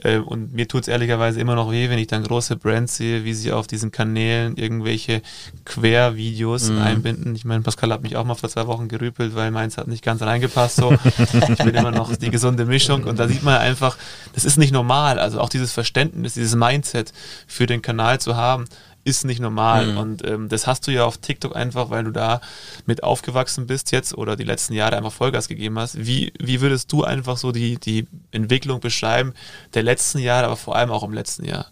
[0.03, 3.23] Ähm, und mir tut es ehrlicherweise immer noch weh, wenn ich dann große Brands sehe,
[3.23, 5.21] wie sie auf diesen Kanälen irgendwelche
[5.63, 6.79] Quervideos mhm.
[6.79, 7.35] einbinden.
[7.35, 10.03] Ich meine, Pascal hat mich auch mal vor zwei Wochen gerüpelt, weil meins hat nicht
[10.03, 10.75] ganz reingepasst.
[10.75, 10.91] So.
[11.17, 13.05] ich bin immer noch die gesunde Mischung.
[13.05, 13.97] Und da sieht man einfach,
[14.33, 15.19] das ist nicht normal.
[15.19, 17.13] Also auch dieses Verständnis, dieses Mindset
[17.47, 18.65] für den Kanal zu haben,
[19.03, 19.87] ist nicht normal.
[19.87, 19.97] Mhm.
[19.97, 22.41] Und ähm, das hast du ja auf TikTok einfach, weil du da
[22.85, 26.05] mit aufgewachsen bist jetzt oder die letzten Jahre einfach Vollgas gegeben hast.
[26.05, 29.33] Wie, wie würdest du einfach so die, die Entwicklung beschreiben
[29.73, 31.67] der letzten Jahre, aber vor allem auch im letzten Jahr?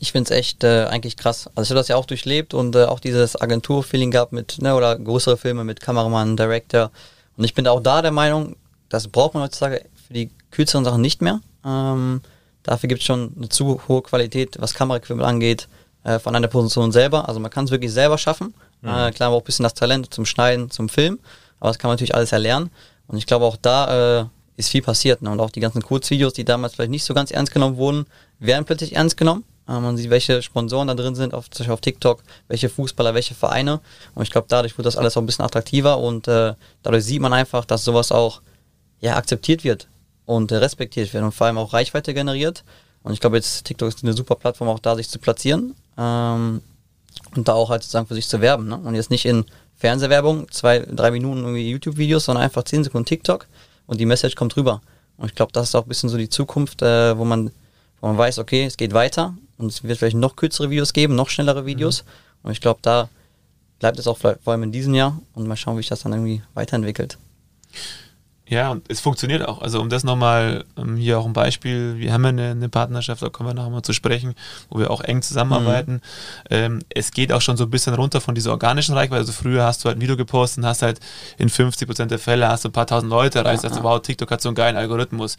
[0.00, 1.48] Ich finde es echt äh, eigentlich krass.
[1.54, 4.74] Also ich habe das ja auch durchlebt und äh, auch dieses Agentur-Feeling gehabt mit, ne,
[4.74, 6.90] oder größere Filme mit Kameramann, Director.
[7.36, 8.56] Und ich bin auch da der Meinung,
[8.88, 11.40] das braucht man heutzutage für die kürzeren Sachen nicht mehr.
[11.64, 12.20] Ähm,
[12.62, 15.68] dafür gibt es schon eine zu hohe Qualität, was Kameraequipment angeht,
[16.04, 17.28] äh, von einer Position selber.
[17.28, 18.54] Also man kann es wirklich selber schaffen.
[18.82, 18.88] Mhm.
[18.88, 21.18] Äh, klar, aber auch ein bisschen das Talent zum Schneiden, zum Film.
[21.60, 22.70] Aber das kann man natürlich alles erlernen.
[23.06, 24.24] Und ich glaube auch da äh,
[24.56, 25.22] ist viel passiert.
[25.22, 25.30] Ne?
[25.30, 28.06] Und auch die ganzen Kurzvideos, die damals vielleicht nicht so ganz ernst genommen wurden,
[28.38, 29.44] werden plötzlich ernst genommen.
[29.68, 33.80] Äh, man sieht, welche Sponsoren da drin sind, auf, auf TikTok, welche Fußballer, welche Vereine.
[34.14, 37.20] Und ich glaube, dadurch wird das alles auch ein bisschen attraktiver und äh, dadurch sieht
[37.20, 38.42] man einfach, dass sowas auch
[39.00, 39.88] ja, akzeptiert wird
[40.26, 42.64] und äh, respektiert wird und vor allem auch Reichweite generiert.
[43.02, 45.74] Und ich glaube, jetzt TikTok ist eine super Plattform, auch da sich zu platzieren.
[45.98, 46.62] Ähm,
[47.34, 48.68] und da auch halt sozusagen für sich zu werben.
[48.68, 48.76] Ne?
[48.76, 49.44] Und jetzt nicht in
[49.76, 53.46] Fernsehwerbung, zwei, drei Minuten irgendwie YouTube-Videos, sondern einfach zehn Sekunden TikTok
[53.86, 54.80] und die Message kommt rüber.
[55.16, 57.50] Und ich glaube, das ist auch ein bisschen so die Zukunft, äh, wo man
[58.04, 61.14] wo man weiß, okay, es geht weiter und es wird vielleicht noch kürzere Videos geben,
[61.14, 62.04] noch schnellere Videos.
[62.04, 62.08] Mhm.
[62.42, 63.08] Und ich glaube, da
[63.78, 66.12] bleibt es auch vor allem in diesem Jahr und mal schauen, wie sich das dann
[66.12, 67.16] irgendwie weiterentwickelt.
[68.46, 69.62] Ja, und es funktioniert auch.
[69.62, 73.22] Also um das nochmal, um hier auch ein Beispiel, wir haben ja eine, eine, Partnerschaft,
[73.22, 74.34] da kommen wir nachher mal zu sprechen,
[74.68, 75.94] wo wir auch eng zusammenarbeiten.
[75.94, 76.00] Mhm.
[76.50, 79.20] Ähm, es geht auch schon so ein bisschen runter von dieser organischen Reichweite.
[79.20, 81.00] Also früher hast du halt ein Video gepostet und hast halt
[81.38, 84.30] in 50% der Fälle hast du ein paar tausend Leute erreicht, ja, also wow, TikTok
[84.30, 85.38] hat so einen geilen Algorithmus.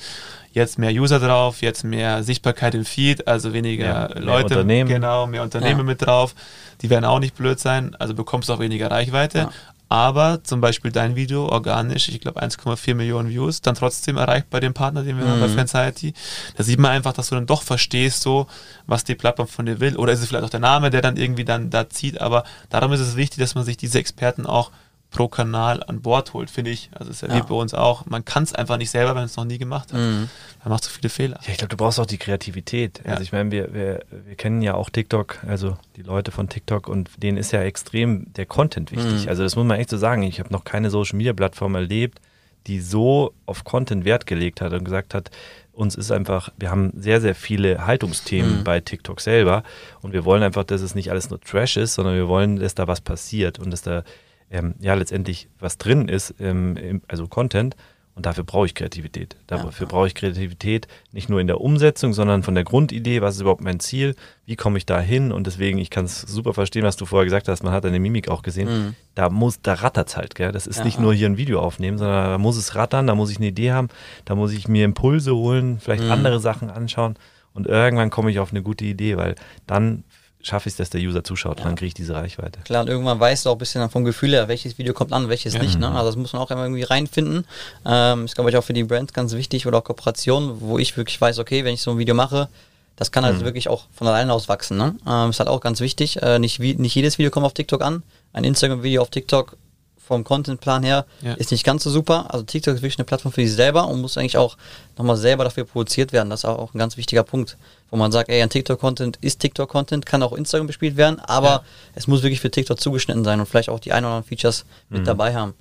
[0.52, 4.90] Jetzt mehr User drauf, jetzt mehr Sichtbarkeit im Feed, also weniger ja, mehr Leute, Unternehmen.
[4.90, 5.86] genau, mehr Unternehmen ja.
[5.86, 6.34] mit drauf.
[6.82, 9.50] Die werden auch nicht blöd sein, also bekommst du auch weniger Reichweite.
[9.88, 14.60] Aber zum Beispiel dein Video organisch, ich glaube 1,4 Millionen Views, dann trotzdem erreicht bei
[14.60, 15.30] dem Partner, den wir mhm.
[15.30, 15.56] haben bei mhm.
[15.56, 16.14] Fansiety.
[16.58, 18.48] Da sieht man einfach, dass du dann doch verstehst, so,
[18.88, 19.96] was die Plattform von dir will.
[19.96, 22.20] Oder ist es vielleicht auch der Name, der dann irgendwie dann da zieht.
[22.20, 24.72] Aber darum ist es wichtig, dass man sich diese Experten auch
[25.16, 26.90] pro Kanal an Bord holt, finde ich.
[26.94, 27.44] Also es ist ja, ja.
[27.44, 28.06] wie bei uns auch.
[28.06, 30.00] Man kann es einfach nicht selber, wenn man es noch nie gemacht hat.
[30.00, 30.30] Mhm.
[30.64, 31.40] Man macht so viele Fehler.
[31.44, 33.02] Ja, ich glaube, du brauchst auch die Kreativität.
[33.06, 33.12] Ja.
[33.12, 36.90] Also ich meine, wir, wir, wir kennen ja auch TikTok, also die Leute von TikTok
[36.90, 39.24] und denen ist ja extrem der Content wichtig.
[39.24, 39.30] Mhm.
[39.30, 40.24] Also das muss man echt so sagen.
[40.24, 42.20] Ich habe noch keine Social Media Plattform erlebt,
[42.68, 45.32] die so auf Content Wert gelegt hat und gesagt hat,
[45.72, 48.64] uns ist einfach, wir haben sehr, sehr viele Haltungsthemen mhm.
[48.64, 49.64] bei TikTok selber
[50.02, 52.76] und wir wollen einfach, dass es nicht alles nur Trash ist, sondern wir wollen, dass
[52.76, 54.04] da was passiert und dass da
[54.50, 57.76] ähm, ja letztendlich was drin ist, ähm, also Content.
[58.16, 59.36] Und dafür brauche ich Kreativität.
[59.46, 63.42] Dafür brauche ich Kreativität nicht nur in der Umsetzung, sondern von der Grundidee, was ist
[63.42, 65.34] überhaupt mein Ziel, wie komme ich da hin?
[65.34, 68.00] Und deswegen, ich kann es super verstehen, was du vorher gesagt hast, man hat deine
[68.00, 68.70] Mimik auch gesehen.
[68.70, 68.96] Mhm.
[69.16, 70.54] Da muss, da rattert es halt, gell?
[70.54, 70.86] Das ist ja.
[70.86, 73.48] nicht nur hier ein Video aufnehmen, sondern da muss es rattern, da muss ich eine
[73.48, 73.90] Idee haben,
[74.24, 76.12] da muss ich mir Impulse holen, vielleicht mhm.
[76.12, 77.16] andere Sachen anschauen.
[77.54, 79.36] Und irgendwann komme ich auf eine gute Idee, weil
[79.68, 80.06] dann
[80.46, 81.66] schaffe ich es, dass der User zuschaut ja.
[81.66, 82.60] dann kriege ich diese Reichweite.
[82.64, 85.28] Klar, und irgendwann weißt du auch ein bisschen vom Gefühl her, welches Video kommt an,
[85.28, 85.62] welches ja.
[85.62, 85.80] nicht.
[85.80, 85.90] Ne?
[85.90, 85.96] Mhm.
[85.96, 87.46] Also das muss man auch immer irgendwie reinfinden.
[87.86, 90.96] Ähm, ist, glaube ich, auch für die Brands ganz wichtig oder auch Kooperationen, wo ich
[90.98, 92.48] wirklich weiß, okay, wenn ich so ein Video mache,
[92.96, 93.46] das kann halt mhm.
[93.46, 94.78] wirklich auch von alleine aus wachsen.
[94.78, 94.96] Ne?
[95.08, 96.22] Ähm, ist halt auch ganz wichtig.
[96.22, 98.04] Äh, nicht, wie, nicht jedes Video kommt auf TikTok an.
[98.32, 99.58] Ein Instagram-Video auf TikTok
[99.98, 101.34] vom Contentplan her ja.
[101.34, 102.28] ist nicht ganz so super.
[102.30, 104.56] Also TikTok ist wirklich eine Plattform für sich selber und muss eigentlich auch
[104.98, 106.30] nochmal selber dafür produziert werden.
[106.30, 107.58] Das ist auch ein ganz wichtiger Punkt,
[107.90, 111.64] wo man sagt, ey, ein TikTok-Content ist TikTok-Content, kann auch Instagram bespielt werden, aber ja.
[111.94, 114.66] es muss wirklich für TikTok zugeschnitten sein und vielleicht auch die ein oder anderen Features
[114.90, 115.06] mit mhm.
[115.06, 115.54] dabei haben.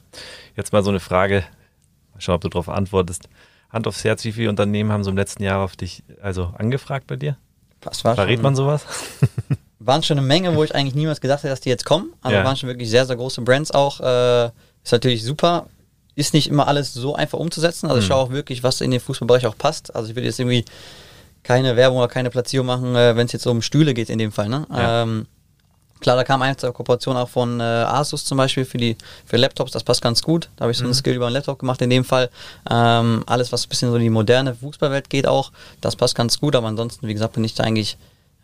[0.57, 1.45] Jetzt mal so eine Frage,
[2.13, 3.29] mal schauen, ob du darauf antwortest.
[3.71, 7.07] Hand aufs Herz, wie viele Unternehmen haben so im letzten Jahr auf dich also angefragt
[7.07, 7.37] bei dir?
[7.83, 8.87] Was war Verrät man sowas?
[9.87, 12.13] waren schon eine Menge, wo ich eigentlich niemals gedacht hätte, dass die jetzt kommen.
[12.23, 12.45] Also ja.
[12.45, 14.01] waren schon wirklich sehr, sehr große Brands auch.
[14.01, 14.47] Äh,
[14.83, 15.67] ist natürlich super.
[16.15, 17.87] Ist nicht immer alles so einfach umzusetzen.
[17.87, 18.09] Also ich mhm.
[18.09, 19.95] schaue auch wirklich, was in den Fußballbereich auch passt.
[19.95, 20.65] Also ich will jetzt irgendwie
[21.45, 24.33] keine Werbung oder keine Platzierung machen, äh, wenn es jetzt um Stühle geht in dem
[24.33, 24.49] Fall.
[24.49, 24.67] Ne?
[24.71, 25.03] Ja.
[25.03, 25.27] Ähm,
[26.01, 29.71] klar, da kam eine Kooperation auch von äh, Asus zum Beispiel für die für Laptops,
[29.71, 30.49] das passt ganz gut.
[30.57, 30.89] Da habe ich so mhm.
[30.89, 32.31] einen Skill über einen Laptop gemacht in dem Fall.
[32.69, 36.41] Ähm, alles, was ein bisschen so in die moderne Fußballwelt geht auch, das passt ganz
[36.41, 36.57] gut.
[36.57, 37.97] Aber ansonsten, wie gesagt, bin ich da eigentlich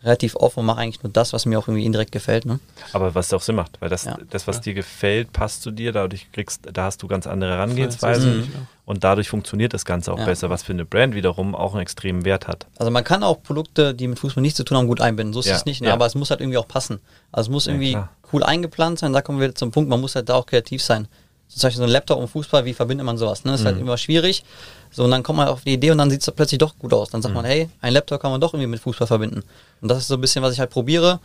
[0.03, 2.45] relativ offen und mache eigentlich nur das, was mir auch irgendwie indirekt gefällt.
[2.45, 2.59] Ne?
[2.93, 4.17] Aber was auch Sinn macht, weil das, ja.
[4.29, 4.61] das was ja.
[4.63, 8.51] dir gefällt, passt zu dir, dadurch kriegst, da hast du ganz andere Herangehensweisen mhm.
[8.85, 10.25] und dadurch funktioniert das Ganze auch ja.
[10.25, 12.65] besser, was für eine Brand wiederum auch einen extremen Wert hat.
[12.77, 15.39] Also man kann auch Produkte, die mit Fußball nichts zu tun haben, gut einbinden, so
[15.39, 15.93] ist es nicht, ne?
[15.93, 16.99] aber es muss halt irgendwie auch passen.
[17.31, 17.97] Also es muss irgendwie
[18.33, 21.07] cool eingeplant sein, da kommen wir zum Punkt, man muss halt da auch kreativ sein.
[21.53, 23.43] Zum Beispiel so ein Laptop und Fußball, wie verbindet man sowas?
[23.43, 23.51] Ne?
[23.51, 23.79] Das ist halt mhm.
[23.79, 24.43] halt immer schwierig.
[24.89, 26.93] So, und dann kommt man auf die Idee und dann sieht es plötzlich doch gut
[26.93, 27.09] aus.
[27.09, 27.41] Dann sagt mhm.
[27.41, 29.43] man, hey, ein Laptop kann man doch irgendwie mit Fußball verbinden.
[29.81, 31.19] Und das ist so ein bisschen, was ich halt probiere,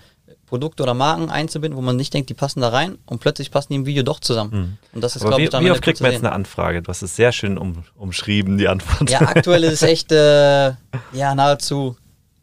[0.47, 3.73] Produkte oder Marken einzubinden, wo man nicht denkt, die passen da rein und plötzlich passen
[3.73, 4.51] die im Video doch zusammen.
[4.53, 4.79] Mhm.
[4.95, 6.83] Und das ist, glaube ich, dann Wie oft kriegt man jetzt eine Anfrage?
[6.83, 9.11] Du hast es sehr schön um, umschrieben, die Antwort.
[9.11, 10.73] Ja, aktuell ist es echt, äh,
[11.13, 11.97] ja, nahezu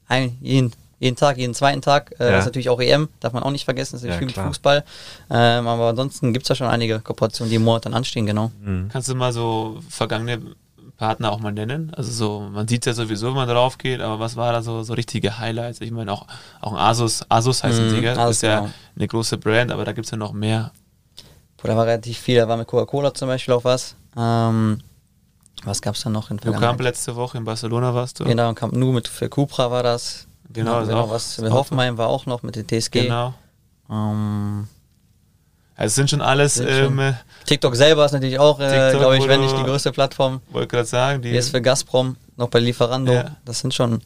[0.08, 2.16] ein, jeden, jeden Tag, jeden zweiten Tag.
[2.20, 2.32] Äh, ja.
[2.32, 4.36] Das ist natürlich auch EM, darf man auch nicht vergessen, das ist ja, viel mit
[4.36, 4.84] Fußball.
[5.30, 8.52] Ähm, aber ansonsten gibt es ja schon einige Kooperationen, die im Monat dann anstehen, genau.
[8.62, 8.90] Mhm.
[8.92, 10.42] Kannst du mal so vergangene
[10.98, 11.92] Partner auch mal nennen?
[11.96, 14.84] Also so, man sieht ja sowieso, wenn man drauf geht, aber was war da so,
[14.84, 15.82] so richtige Highlights?
[15.82, 16.26] Ich meine, auch,
[16.62, 18.16] auch ein Asus, Asus heißen mm, sie, gell?
[18.16, 18.72] Das ist ja genau.
[18.96, 20.72] eine große Brand, aber da gibt es ja noch mehr.
[21.58, 23.96] Boah, da war relativ viel, da war mit Coca-Cola zum Beispiel auch was.
[24.16, 24.82] Ähm,
[25.66, 28.26] was gab es da noch in Du kamst letzte Woche in Barcelona warst du?
[28.26, 30.28] Genau, kam nur mit für Cupra war das.
[30.54, 31.38] Genau, genau, genau was.
[31.40, 33.04] Mit Hoffenheim war auch noch mit der TSG.
[33.04, 33.34] Genau.
[33.90, 34.68] Ähm,
[35.76, 36.60] also es sind schon alles.
[36.60, 37.16] Ähm, schon.
[37.46, 40.42] TikTok selber ist natürlich auch, äh, glaube ich, wenn nicht die größte Plattform.
[40.52, 41.22] Wollte gerade sagen.
[41.22, 43.14] Die ist für Gazprom, noch bei Lieferando.
[43.14, 43.36] Ja.
[43.46, 44.02] Das sind schon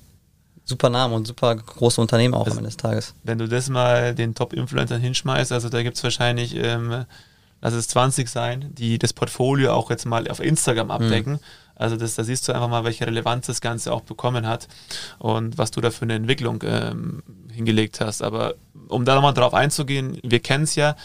[0.64, 3.14] super Namen und super große Unternehmen auch also, am Ende des Tages.
[3.24, 7.06] Wenn du das mal den Top-Influencern hinschmeißt, also da gibt es wahrscheinlich, ähm,
[7.62, 11.34] lass es 20 sein, die das Portfolio auch jetzt mal auf Instagram abdecken.
[11.34, 11.40] Mhm.
[11.78, 14.68] Also das, da siehst du einfach mal, welche Relevanz das Ganze auch bekommen hat
[15.20, 18.22] und was du da für eine Entwicklung ähm, hingelegt hast.
[18.22, 18.56] Aber
[18.88, 20.96] um da nochmal drauf einzugehen, wir kennen es ja,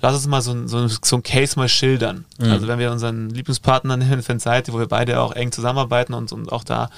[0.00, 2.24] lass uns mal so, so, so ein Case mal schildern.
[2.38, 2.50] Mhm.
[2.50, 6.52] Also wenn wir unseren Lieblingspartner nehmen, Fanseite, wo wir beide auch eng zusammenarbeiten und, und
[6.52, 6.90] auch da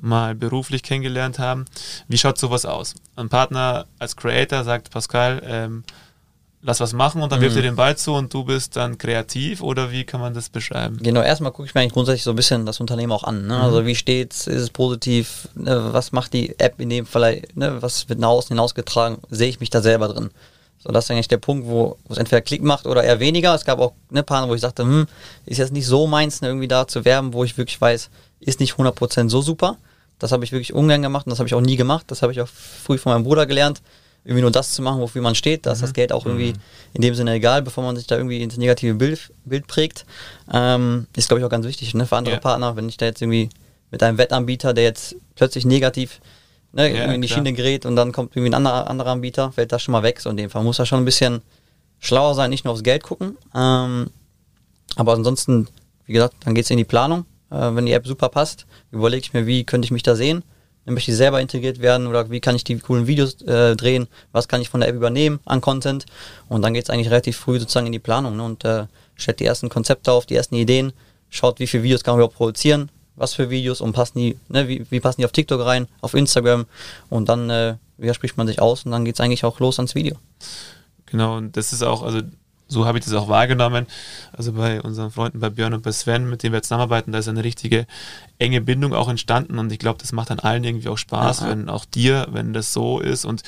[0.00, 1.66] mal beruflich kennengelernt haben,
[2.08, 2.94] wie schaut sowas aus?
[3.16, 5.84] Ein Partner als Creator sagt, Pascal, ähm,
[6.62, 7.44] lass was machen und dann mhm.
[7.44, 10.48] wirft ihr den Ball zu und du bist dann kreativ oder wie kann man das
[10.48, 10.98] beschreiben?
[11.02, 13.46] Genau, erstmal gucke ich mir eigentlich grundsätzlich so ein bisschen das Unternehmen auch an.
[13.46, 13.56] Ne?
[13.56, 13.60] Mhm.
[13.60, 15.88] Also wie steht's, ist es positiv, ne?
[15.92, 17.82] was macht die App in dem Fall, ne?
[17.82, 20.30] was wird nach außen hinausgetragen, sehe ich mich da selber drin.
[20.78, 23.54] So, das ist eigentlich der Punkt, wo es entweder Klick macht oder eher weniger.
[23.54, 25.06] Es gab auch ne, Paar, wo ich sagte, hm,
[25.46, 28.58] ist jetzt nicht so meins, ne, irgendwie da zu werben, wo ich wirklich weiß, ist
[28.58, 29.76] nicht 100% so super.
[30.18, 32.06] Das habe ich wirklich ungern gemacht und das habe ich auch nie gemacht.
[32.08, 33.80] Das habe ich auch früh von meinem Bruder gelernt,
[34.24, 35.66] irgendwie nur das zu machen, wofür man steht.
[35.66, 35.82] Da ist mhm.
[35.82, 36.60] das Geld auch irgendwie mhm.
[36.94, 40.06] in dem Sinne egal, bevor man sich da irgendwie ins negative Bild, Bild prägt.
[40.52, 42.40] Ähm, ist, glaube ich, auch ganz wichtig ne, für andere ja.
[42.40, 43.48] Partner, wenn ich da jetzt irgendwie
[43.90, 46.20] mit einem Wettanbieter, der jetzt plötzlich negativ
[46.72, 47.38] ne, ja, in die klar.
[47.38, 50.20] Schiene gerät und dann kommt irgendwie ein anderer, anderer Anbieter, fällt das schon mal weg.
[50.20, 51.42] So in dem Fall muss er schon ein bisschen
[51.98, 53.36] schlauer sein, nicht nur aufs Geld gucken.
[53.54, 54.10] Ähm,
[54.96, 55.68] aber ansonsten,
[56.06, 57.24] wie gesagt, dann geht es in die Planung.
[57.50, 60.42] Äh, wenn die App super passt, überlege ich mir, wie könnte ich mich da sehen.
[60.84, 64.08] Dann möchte ich selber integriert werden oder wie kann ich die coolen Videos äh, drehen,
[64.32, 66.06] was kann ich von der App übernehmen an Content.
[66.48, 69.40] Und dann geht es eigentlich relativ früh sozusagen in die Planung ne, und äh, stellt
[69.40, 70.92] die ersten Konzepte auf, die ersten Ideen,
[71.30, 74.66] schaut, wie viele Videos kann man überhaupt produzieren, was für Videos und passen die, ne,
[74.68, 76.66] wie, wie passen die auf TikTok rein, auf Instagram
[77.10, 77.76] und dann äh,
[78.12, 80.16] spricht man sich aus und dann geht es eigentlich auch los ans Video.
[81.06, 82.22] Genau, und das ist auch, also
[82.68, 83.86] so habe ich das auch wahrgenommen.
[84.32, 87.28] Also bei unseren Freunden, bei Björn und bei Sven, mit denen wir zusammenarbeiten, da ist
[87.28, 87.86] eine richtige
[88.38, 91.50] enge Bindung auch entstanden und ich glaube, das macht dann allen irgendwie auch Spaß, Aha.
[91.50, 93.42] wenn auch dir, wenn das so ist und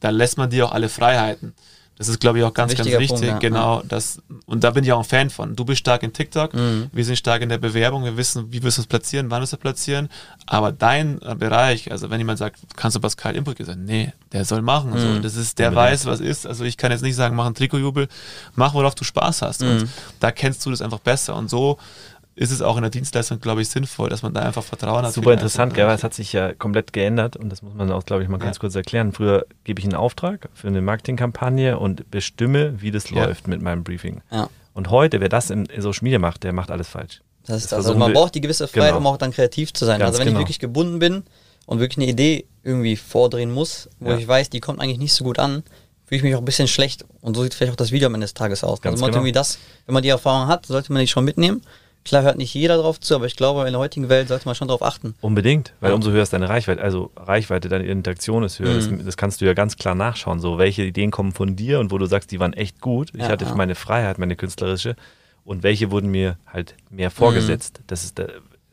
[0.00, 1.54] da lässt man dir auch alle Freiheiten.
[1.98, 3.08] Das ist, glaube ich, auch ganz, ganz wichtig.
[3.08, 3.38] Punkt, ja.
[3.38, 3.82] Genau.
[3.88, 5.56] Das, und da bin ich auch ein Fan von.
[5.56, 6.90] Du bist stark in TikTok, mhm.
[6.92, 9.52] wir sind stark in der Bewerbung, wir wissen, wie wirst du es platzieren, wann wirst
[9.52, 10.08] du es platzieren.
[10.44, 14.44] Aber dein äh, Bereich, also wenn jemand sagt, kannst du Pascal Imbrücke sagen, nee, der
[14.44, 14.90] soll machen.
[14.90, 14.96] Mhm.
[14.96, 15.92] Also, das ist, der Unbedingt.
[15.92, 16.46] weiß, was ist.
[16.46, 18.08] Also ich kann jetzt nicht sagen, mach einen Trikotjubel,
[18.54, 19.62] mach, worauf du Spaß hast.
[19.62, 19.68] Mhm.
[19.68, 19.88] Und
[20.20, 21.34] da kennst du das einfach besser.
[21.34, 21.78] Und so
[22.36, 25.14] ist es auch in der Dienstleistung, glaube ich, sinnvoll, dass man da einfach Vertrauen hat.
[25.14, 25.88] Super interessant, gell?
[25.88, 28.56] Es hat sich ja komplett geändert und das muss man auch, glaube ich, mal ganz
[28.56, 28.60] ja.
[28.60, 29.12] kurz erklären.
[29.12, 33.24] Früher gebe ich einen Auftrag für eine Marketingkampagne und bestimme, wie das ja.
[33.24, 34.20] läuft mit meinem Briefing.
[34.30, 34.50] Ja.
[34.74, 37.22] Und heute, wer das in Social Media macht, der macht alles falsch.
[37.46, 38.98] Das ist das also man braucht die gewisse Freiheit, genau.
[38.98, 40.00] um auch dann kreativ zu sein.
[40.00, 40.40] Ganz also wenn genau.
[40.40, 41.22] ich wirklich gebunden bin
[41.64, 45.24] und wirklich eine Idee irgendwie vordrehen muss, wo ich weiß, die kommt eigentlich nicht so
[45.24, 45.62] gut an,
[46.04, 47.06] fühle ich mich auch ein bisschen schlecht.
[47.22, 48.82] Und so sieht vielleicht auch das Video am Ende des Tages aus.
[48.82, 49.20] Ganz also man genau.
[49.20, 51.62] irgendwie das, wenn man die Erfahrung hat, sollte man die schon mitnehmen
[52.06, 54.54] Klar hört nicht jeder drauf zu, aber ich glaube, in der heutigen Welt sollte man
[54.54, 55.16] schon darauf achten.
[55.20, 58.74] Unbedingt, weil umso höher ist deine Reichweite, also Reichweite, deine Interaktion ist höher.
[58.74, 58.98] Mhm.
[58.98, 61.90] Das, das, kannst du ja ganz klar nachschauen, so welche Ideen kommen von dir und
[61.90, 63.10] wo du sagst, die waren echt gut.
[63.12, 63.54] Ich ja, hatte ja.
[63.56, 64.94] meine Freiheit, meine künstlerische
[65.44, 67.80] und welche wurden mir halt mehr vorgesetzt.
[67.80, 67.84] Mhm.
[67.88, 68.22] Das ist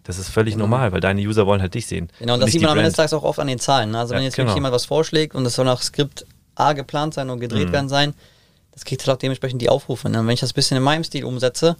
[0.04, 0.66] das ist völlig genau.
[0.66, 2.10] normal, weil deine User wollen halt dich sehen.
[2.20, 3.92] Genau, und das sieht man am Ende des Tages auch oft an den Zahlen.
[3.92, 4.00] Ne?
[4.00, 4.48] Also ja, wenn jetzt genau.
[4.48, 7.74] wirklich jemand was vorschlägt und es soll nach Skript A geplant sein und gedreht mhm.
[7.74, 8.14] werden sein,
[8.74, 10.10] das kriegt halt auch dementsprechend die Aufrufe.
[10.10, 10.20] Ne?
[10.20, 11.78] Wenn ich das ein bisschen in meinem Stil umsetze,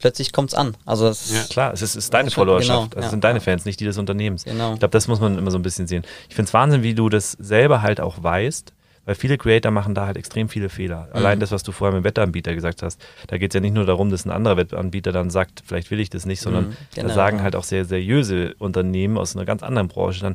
[0.00, 0.76] plötzlich kommt es an.
[0.84, 3.78] Also das ja, klar, es ist, ist deine Followerschaft, genau, das sind deine Fans, nicht
[3.78, 4.44] die des Unternehmens.
[4.44, 4.72] Genau.
[4.72, 6.02] Ich glaube, das muss man immer so ein bisschen sehen.
[6.28, 8.72] Ich finde es Wahnsinn, wie du das selber halt auch weißt,
[9.04, 11.08] weil viele Creator machen da halt extrem viele Fehler.
[11.10, 11.16] Mhm.
[11.16, 13.74] Allein das, was du vorher mit dem Wettanbieter gesagt hast, da geht es ja nicht
[13.74, 16.76] nur darum, dass ein anderer Wettanbieter dann sagt, vielleicht will ich das nicht, sondern mhm,
[16.94, 17.08] genau.
[17.08, 20.34] da sagen halt auch sehr seriöse Unternehmen aus einer ganz anderen Branche dann,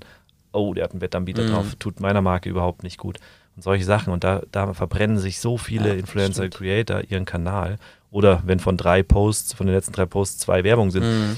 [0.52, 1.50] oh, der hat einen Wettanbieter mhm.
[1.50, 3.18] drauf, tut meiner Marke überhaupt nicht gut.
[3.56, 4.12] Und solche Sachen.
[4.12, 7.78] Und da, da verbrennen sich so viele ja, Influencer-Creator ihren Kanal.
[8.12, 11.38] Oder wenn von drei Posts, von den letzten drei Posts zwei Werbung sind, mhm.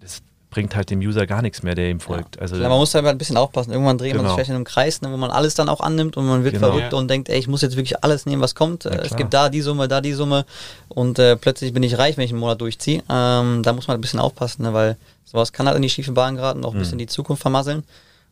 [0.00, 2.36] das bringt halt dem User gar nichts mehr, der ihm folgt.
[2.36, 2.42] Ja.
[2.42, 3.72] Also, ja, man muss halt ein bisschen aufpassen.
[3.72, 4.22] Irgendwann dreht genau.
[4.22, 6.44] man sich vielleicht in einem Kreis, ne, wo man alles dann auch annimmt und man
[6.44, 6.68] wird genau.
[6.68, 6.98] verrückt ja.
[6.98, 8.84] und denkt, ey, ich muss jetzt wirklich alles nehmen, was kommt.
[8.84, 10.46] Ja, es gibt da die Summe, da die Summe
[10.88, 13.02] und äh, plötzlich bin ich reich, wenn ich einen Monat durchziehe.
[13.10, 16.12] Ähm, da muss man ein bisschen aufpassen, ne, weil sowas kann halt in die schiefe
[16.12, 16.80] Bahn geraten, auch ein mhm.
[16.80, 17.84] bisschen die Zukunft vermasseln.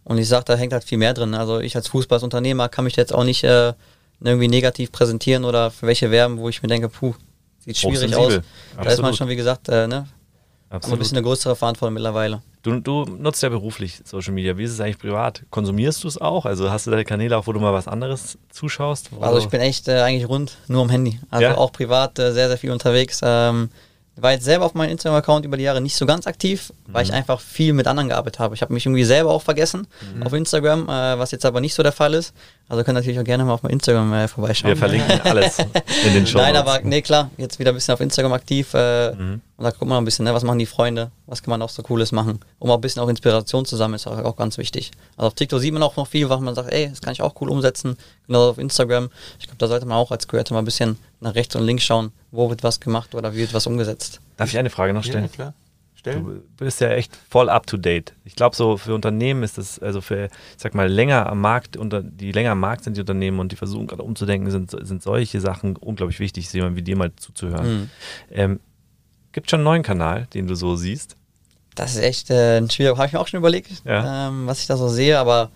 [0.04, 1.34] Und ich sage, da hängt halt viel mehr drin.
[1.34, 3.72] Also ich als Fußballunternehmer kann mich jetzt auch nicht äh,
[4.20, 7.14] irgendwie negativ präsentieren oder für welche werben, wo ich mir denke, puh,
[7.66, 8.24] Sieht schwierig aus.
[8.24, 8.44] Absolut.
[8.80, 10.06] Da ist man schon, wie gesagt, äh, ne?
[10.68, 10.96] Absolut.
[10.96, 12.42] ein bisschen eine größere Verantwortung mittlerweile.
[12.62, 14.58] Du, du, nutzt ja beruflich Social Media.
[14.58, 15.44] Wie ist es eigentlich privat?
[15.50, 16.46] Konsumierst du es auch?
[16.46, 19.10] Also hast du da Kanäle auch, wo du mal was anderes zuschaust?
[19.20, 21.20] Also ich bin echt äh, eigentlich rund nur am Handy.
[21.30, 21.56] Also ja?
[21.56, 23.20] auch privat äh, sehr, sehr viel unterwegs.
[23.22, 23.70] Ähm,
[24.22, 27.10] war jetzt selber auf meinem Instagram-Account über die Jahre nicht so ganz aktiv, weil mhm.
[27.10, 28.54] ich einfach viel mit anderen gearbeitet habe.
[28.54, 30.22] Ich habe mich irgendwie selber auch vergessen mhm.
[30.22, 32.32] auf Instagram, äh, was jetzt aber nicht so der Fall ist.
[32.68, 34.70] Also könnt ihr natürlich auch gerne mal auf meinem Instagram äh, vorbeischauen.
[34.70, 36.38] Wir verlinken alles in den Show.
[36.38, 38.72] Nein, aber nee, klar, jetzt wieder ein bisschen auf Instagram aktiv.
[38.74, 39.42] Äh, mhm.
[39.56, 41.70] Und da guckt man ein bisschen, ne, was machen die Freunde, was kann man auch
[41.70, 42.40] so Cooles machen.
[42.58, 44.90] Um auch ein bisschen auch Inspiration zu sammeln, ist auch, auch ganz wichtig.
[45.16, 47.22] Also auf TikTok sieht man auch noch viel, was man sagt, ey, das kann ich
[47.22, 47.96] auch cool umsetzen.
[48.26, 49.08] Genau auf Instagram.
[49.38, 51.84] Ich glaube, da sollte man auch als Creator mal ein bisschen nach rechts und links
[51.84, 54.20] schauen, wo wird was gemacht oder wie wird was umgesetzt.
[54.36, 55.24] Darf ich eine Frage noch stellen?
[55.24, 55.54] Ja, klar.
[56.14, 58.14] Du bist ja echt voll up to date.
[58.24, 61.76] Ich glaube, so für Unternehmen ist das, also für, ich sag mal, länger am Markt,
[61.76, 65.02] unter, die länger am Markt sind die Unternehmen und die versuchen gerade umzudenken, sind, sind
[65.02, 67.66] solche Sachen unglaublich wichtig, jemand wie dir mal zuzuhören.
[67.66, 67.90] Mhm.
[68.30, 68.60] Ähm,
[69.36, 71.14] Gibt schon einen neuen Kanal, den du so siehst?
[71.74, 74.28] Das ist echt äh, ein schwieriger, habe ich mir auch schon überlegt, ja.
[74.28, 75.50] ähm, was ich da so sehe, aber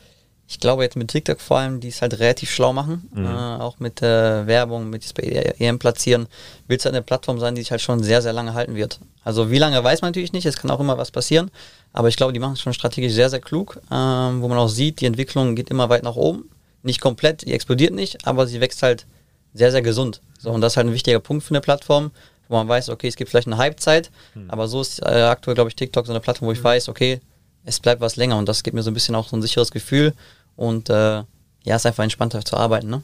[0.46, 3.24] ich glaube jetzt mit TikTok vor allem, die es halt relativ schlau machen, mhm.
[3.24, 6.26] äh, auch mit äh, Werbung, mit bei EM platzieren,
[6.68, 9.00] wird es halt eine Plattform sein, die sich halt schon sehr, sehr lange halten wird.
[9.24, 11.50] Also wie lange weiß man natürlich nicht, es kann auch immer was passieren,
[11.94, 14.68] aber ich glaube, die machen es schon strategisch sehr, sehr klug, ähm, wo man auch
[14.68, 16.50] sieht, die Entwicklung geht immer weit nach oben,
[16.82, 19.06] nicht komplett, die explodiert nicht, aber sie wächst halt
[19.54, 20.20] sehr, sehr gesund.
[20.38, 22.10] So, und das ist halt ein wichtiger Punkt für eine Plattform,
[22.50, 24.50] wo man weiß, okay, es gibt vielleicht eine Hypezeit, mhm.
[24.50, 26.64] aber so ist äh, aktuell, glaube ich, TikTok so eine Plattform, wo ich mhm.
[26.64, 27.20] weiß, okay,
[27.64, 29.70] es bleibt was länger und das gibt mir so ein bisschen auch so ein sicheres
[29.70, 30.14] Gefühl
[30.56, 31.22] und äh,
[31.62, 32.90] ja, ist einfach entspannter zu arbeiten.
[32.90, 33.02] Ne?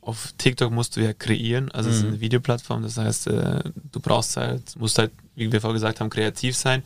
[0.00, 2.08] Auf TikTok musst du ja kreieren, also es ist mhm.
[2.08, 3.60] eine Videoplattform, das heißt, äh,
[3.92, 6.82] du brauchst halt, musst halt, wie wir vorher gesagt haben, kreativ sein.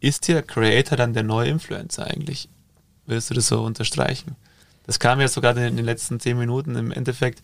[0.00, 2.50] Ist der Creator dann der neue Influencer eigentlich?
[3.06, 4.36] Willst du das so unterstreichen?
[4.86, 6.76] Das kam ja sogar in den letzten zehn Minuten.
[6.76, 7.40] Im Endeffekt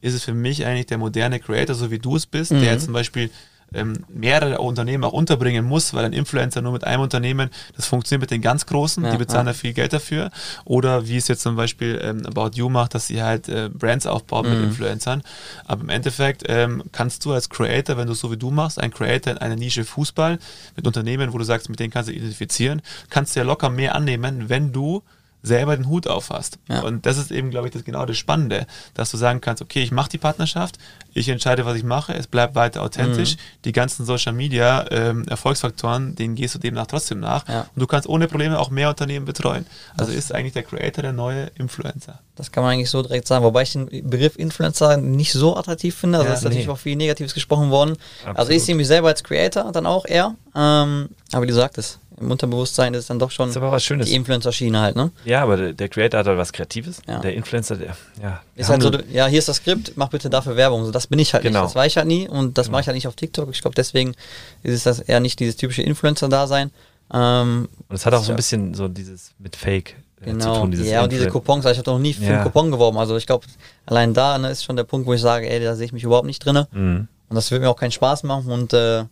[0.00, 2.60] ist es für mich eigentlich der moderne Creator, so wie du es bist, mhm.
[2.60, 3.30] der zum Beispiel
[3.72, 8.22] ähm, mehrere Unternehmen auch unterbringen muss, weil ein Influencer nur mit einem Unternehmen, das funktioniert
[8.22, 9.52] mit den ganz Großen, ja, die bezahlen ja.
[9.52, 10.30] da viel Geld dafür.
[10.64, 14.06] Oder wie es jetzt zum Beispiel ähm, About You macht, dass sie halt äh, Brands
[14.06, 14.54] aufbauen mhm.
[14.54, 15.22] mit Influencern.
[15.66, 18.90] Aber im Endeffekt ähm, kannst du als Creator, wenn du so wie du machst, ein
[18.90, 20.38] Creator in einer Nische Fußball
[20.76, 22.80] mit Unternehmen, wo du sagst, mit denen kannst du identifizieren,
[23.10, 25.02] kannst du ja locker mehr annehmen, wenn du
[25.42, 26.58] selber den Hut auf hast.
[26.68, 26.80] Ja.
[26.80, 29.82] Und das ist eben, glaube ich, das genau das Spannende, dass du sagen kannst, okay,
[29.82, 30.78] ich mache die Partnerschaft,
[31.14, 33.36] ich entscheide, was ich mache, es bleibt weiter authentisch.
[33.36, 33.40] Mhm.
[33.64, 37.46] Die ganzen Social Media ähm, Erfolgsfaktoren, denen gehst du demnach trotzdem nach.
[37.48, 37.66] Ja.
[37.74, 39.66] Und du kannst ohne Probleme auch mehr Unternehmen betreuen.
[39.96, 42.20] Also das ist eigentlich der Creator der neue Influencer.
[42.36, 45.96] Das kann man eigentlich so direkt sagen, wobei ich den Begriff Influencer nicht so attraktiv
[45.96, 46.18] finde.
[46.18, 46.48] Also ja, ist nee.
[46.50, 47.96] natürlich auch viel Negatives gesprochen worden.
[48.20, 48.38] Absolut.
[48.38, 50.34] Also ich sehe mich selber als Creator dann auch eher.
[50.54, 54.96] Ähm, aber wie du sagtest, im Unterbewusstsein ist es dann doch schon die Influencer-Schiene halt,
[54.96, 55.10] ne?
[55.24, 57.00] Ja, aber der, der, Creator hat halt was Kreatives.
[57.06, 57.20] Ja.
[57.20, 58.40] Der Influencer, der, ja.
[58.56, 60.84] Ist halt so, ja, hier ist das Skript, mach bitte dafür Werbung.
[60.84, 61.60] So, das bin ich halt genau.
[61.60, 62.72] nicht, das war ich halt nie und das genau.
[62.72, 63.50] mache ich halt nicht auf TikTok.
[63.50, 64.14] Ich glaube, deswegen
[64.62, 66.70] ist es das eher nicht dieses typische Influencer-Dasein.
[67.12, 70.54] Ähm, und es hat auch so ein bisschen so dieses mit Fake äh, genau.
[70.54, 70.84] zu tun.
[70.84, 72.34] Ja, und diese Coupons, also ich habe noch nie für ja.
[72.34, 72.98] einen Coupon geworben.
[72.98, 73.46] Also ich glaube,
[73.86, 76.04] allein da ne, ist schon der Punkt, wo ich sage, ey, da sehe ich mich
[76.04, 76.64] überhaupt nicht drin.
[76.72, 77.08] Mhm.
[77.28, 79.04] Und das wird mir auch keinen Spaß machen und äh,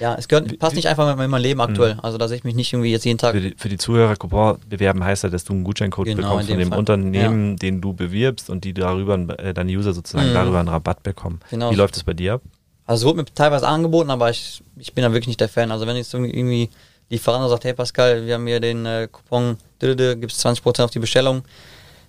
[0.00, 1.94] ja, es gehört, passt nicht einfach mit meinem Leben aktuell.
[1.94, 2.00] Mhm.
[2.00, 3.34] Also, dass ich mich nicht irgendwie jetzt jeden Tag.
[3.34, 6.48] Für die, für die Zuhörer, Coupon bewerben heißt ja, dass du einen Gutscheincode genau, bekommst
[6.48, 6.78] von dem Fall.
[6.78, 7.56] Unternehmen, ja.
[7.56, 10.34] den du bewirbst und die darüber, äh, deine User sozusagen mhm.
[10.34, 11.40] darüber einen Rabatt bekommen.
[11.50, 11.70] Genau.
[11.70, 12.42] Wie läuft das bei dir ab?
[12.86, 15.70] Also, es wurde mir teilweise angeboten, aber ich, ich bin da wirklich nicht der Fan.
[15.70, 16.70] Also, wenn jetzt irgendwie
[17.10, 20.98] Lieferant sagt, hey Pascal, wir haben hier den äh, Coupon, gibt es 20% auf die
[20.98, 21.42] Bestellung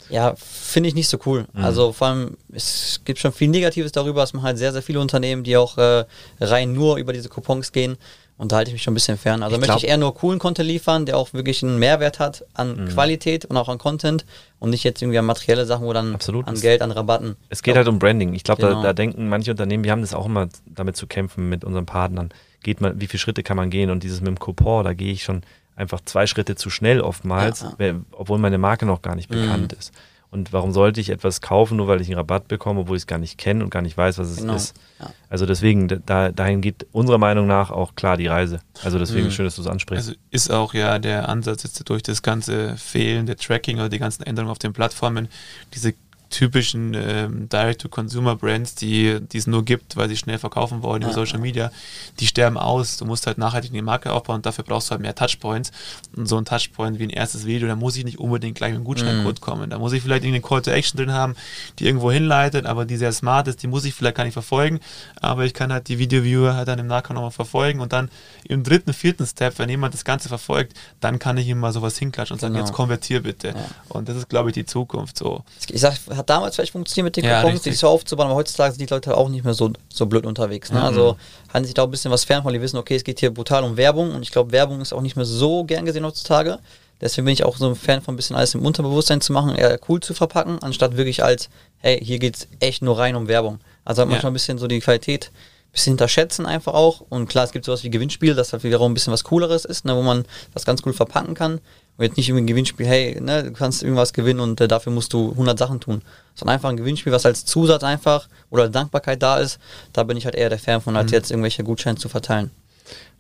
[0.10, 1.46] ja, finde ich nicht so cool.
[1.54, 1.64] Mhm.
[1.64, 5.00] Also vor allem, es gibt schon viel Negatives darüber, dass man halt sehr, sehr viele
[5.00, 6.06] Unternehmen, die auch äh,
[6.40, 7.98] rein nur über diese Coupons gehen.
[8.36, 9.44] Und da halte ich mich schon ein bisschen fern.
[9.44, 12.44] Also ich möchte ich eher nur coolen Content liefern, der auch wirklich einen Mehrwert hat
[12.54, 12.90] an mhm.
[12.90, 14.26] Qualität und auch an Content
[14.60, 16.48] und nicht jetzt irgendwie an materielle Sachen, wo dann Absolut.
[16.48, 17.36] an Geld, an Rabatten.
[17.50, 18.34] Es geht halt um Branding.
[18.34, 18.76] Ich glaube, genau.
[18.76, 21.86] da, da, denken manche Unternehmen, wir haben das auch immer damit zu kämpfen mit unseren
[21.86, 22.30] Partnern.
[22.64, 23.92] Geht man, wie viele Schritte kann man gehen?
[23.92, 25.44] Und dieses mit dem Coupon, da gehe ich schon
[25.76, 27.96] einfach zwei Schritte zu schnell oftmals, ja, ja.
[28.12, 29.42] obwohl meine Marke noch gar nicht mhm.
[29.42, 29.94] bekannt ist.
[30.34, 33.08] Und warum sollte ich etwas kaufen, nur weil ich einen Rabatt bekomme, obwohl ich es
[33.08, 34.56] gar nicht kenne und gar nicht weiß, was es genau.
[34.56, 34.76] ist?
[35.00, 35.12] Ja.
[35.30, 38.60] Also deswegen, da, dahin geht unserer Meinung nach auch klar die Reise.
[38.84, 39.32] Also deswegen mhm.
[39.32, 40.08] schön, dass du es ansprichst.
[40.08, 44.00] Also ist auch ja der Ansatz jetzt durch das ganze Fehlen der Tracking oder die
[44.00, 45.28] ganzen Änderungen auf den Plattformen,
[45.76, 45.94] diese
[46.34, 51.08] typischen ähm, Direct-to-Consumer-Brands, die es nur gibt, weil sie schnell verkaufen wollen ja.
[51.08, 51.72] über Social Media,
[52.20, 52.98] die sterben aus.
[52.98, 55.72] Du musst halt nachhaltig eine Marke aufbauen und dafür brauchst du halt mehr Touchpoints.
[56.16, 58.78] Und so ein Touchpoint wie ein erstes Video, da muss ich nicht unbedingt gleich mit
[58.78, 59.44] einem Gutscheincode mhm.
[59.44, 59.70] kommen.
[59.70, 61.36] Da muss ich vielleicht irgendeine Call to Action drin haben,
[61.80, 64.80] die irgendwo hinleitet, aber die sehr smart ist, die muss ich vielleicht gar nicht verfolgen,
[65.22, 68.10] aber ich kann halt die Video-Viewer halt dann im Nachgang nochmal verfolgen und dann
[68.46, 71.98] im dritten, vierten Step, wenn jemand das Ganze verfolgt, dann kann ich ihm mal sowas
[71.98, 72.66] hinklatschen und sagen, genau.
[72.66, 73.50] jetzt konvertier bitte.
[73.50, 73.56] Ja.
[73.90, 75.44] Und das ist, glaube ich, die Zukunft so.
[75.70, 78.74] Ich sag, hat damals vielleicht funktioniert mit den ja, Coupons, die so aufzubauen, aber heutzutage
[78.74, 80.72] sind die Leute auch nicht mehr so, so blöd unterwegs.
[80.72, 80.80] Ne?
[80.80, 80.86] Mhm.
[80.86, 81.18] Also
[81.54, 83.34] halten sich da auch ein bisschen was fern von, die wissen, okay, es geht hier
[83.34, 86.60] brutal um Werbung und ich glaube, Werbung ist auch nicht mehr so gern gesehen heutzutage.
[87.02, 89.56] Deswegen bin ich auch so ein Fan von ein bisschen alles im Unterbewusstsein zu machen,
[89.56, 93.28] eher cool zu verpacken, anstatt wirklich als, hey, hier geht es echt nur rein um
[93.28, 93.60] Werbung.
[93.84, 94.06] Also ja.
[94.06, 97.02] manchmal ein bisschen so die Qualität ein bisschen hinterschätzen einfach auch.
[97.10, 99.84] Und klar, es gibt sowas wie Gewinnspiel, das halt wiederum ein bisschen was Cooleres ist,
[99.84, 101.60] ne, wo man das ganz cool verpacken kann.
[101.98, 104.92] Und jetzt nicht irgendwie ein Gewinnspiel, hey, ne, du kannst irgendwas gewinnen und äh, dafür
[104.92, 106.02] musst du 100 Sachen tun.
[106.34, 109.60] Sondern einfach ein Gewinnspiel, was als Zusatz einfach oder Dankbarkeit da ist.
[109.94, 111.16] Da bin ich halt eher der Fan von, als mhm.
[111.16, 112.50] jetzt irgendwelche Gutscheine zu verteilen.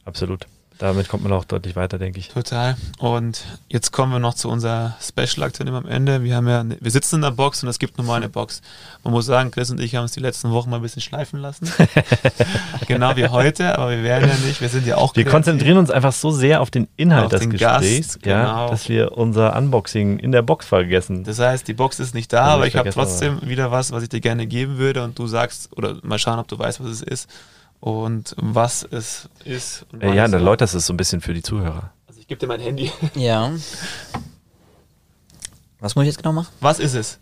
[0.06, 0.48] Absolut.
[0.84, 2.28] Damit kommt man auch deutlich weiter, denke ich.
[2.28, 2.76] Total.
[3.00, 6.24] Und jetzt kommen wir noch zu unserer Special-Aktion am Ende.
[6.24, 8.62] Wir haben ja, wir sitzen in der Box und es gibt nur mal eine Box.
[9.02, 11.40] Man muss sagen, Chris und ich haben es die letzten Wochen mal ein bisschen schleifen
[11.40, 11.72] lassen.
[12.90, 15.16] genau wie heute, aber wir werden ja nicht, wir sind ja auch.
[15.16, 18.44] Wir konzentrieren uns einfach so sehr auf den Inhalt auf des den Gesprächs, Gast, ja,
[18.44, 18.70] genau.
[18.70, 21.24] dass wir unser Unboxing in der Box vergessen.
[21.24, 23.48] Das heißt, die Box ist nicht da, aber ich habe trotzdem aber.
[23.48, 26.50] wieder was, was ich dir gerne geben würde und du sagst, oder mal schauen, ob
[26.50, 27.30] du weißt, was es ist
[27.84, 29.86] und was es ist.
[30.00, 31.92] Äh, ja, dann läutet es so ein bisschen für die Zuhörer.
[32.08, 32.90] Also ich gebe dir mein Handy.
[33.14, 33.52] Ja.
[35.82, 36.48] Was muss ich jetzt genau machen?
[36.62, 37.20] Was ist es?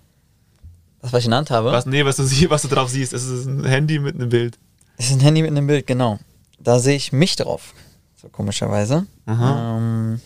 [1.01, 1.71] Das, was ich genannt habe?
[1.71, 3.11] Was, nee, was du, sie, was du drauf siehst.
[3.11, 4.59] Es ist ein Handy mit einem Bild.
[4.97, 6.19] Es ist ein Handy mit einem Bild, genau.
[6.59, 7.73] Da sehe ich mich drauf.
[8.21, 9.07] So komischerweise.
[9.25, 10.21] Ähm,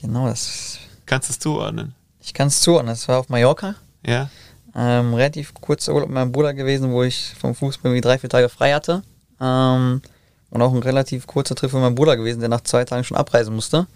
[0.00, 0.78] genau, das.
[1.06, 1.96] Kannst du es zuordnen?
[2.20, 2.92] Ich kann es zuordnen.
[2.92, 3.74] Das war auf Mallorca.
[4.06, 4.30] Ja.
[4.76, 8.30] Ähm, relativ kurzer Urlaub mit meinem Bruder gewesen, wo ich vom Fußball irgendwie drei, vier
[8.30, 9.02] Tage frei hatte.
[9.42, 10.00] Ähm,
[10.50, 13.16] und auch ein relativ kurzer Trip von meinem Bruder gewesen, der nach zwei Tagen schon
[13.16, 13.86] abreisen musste,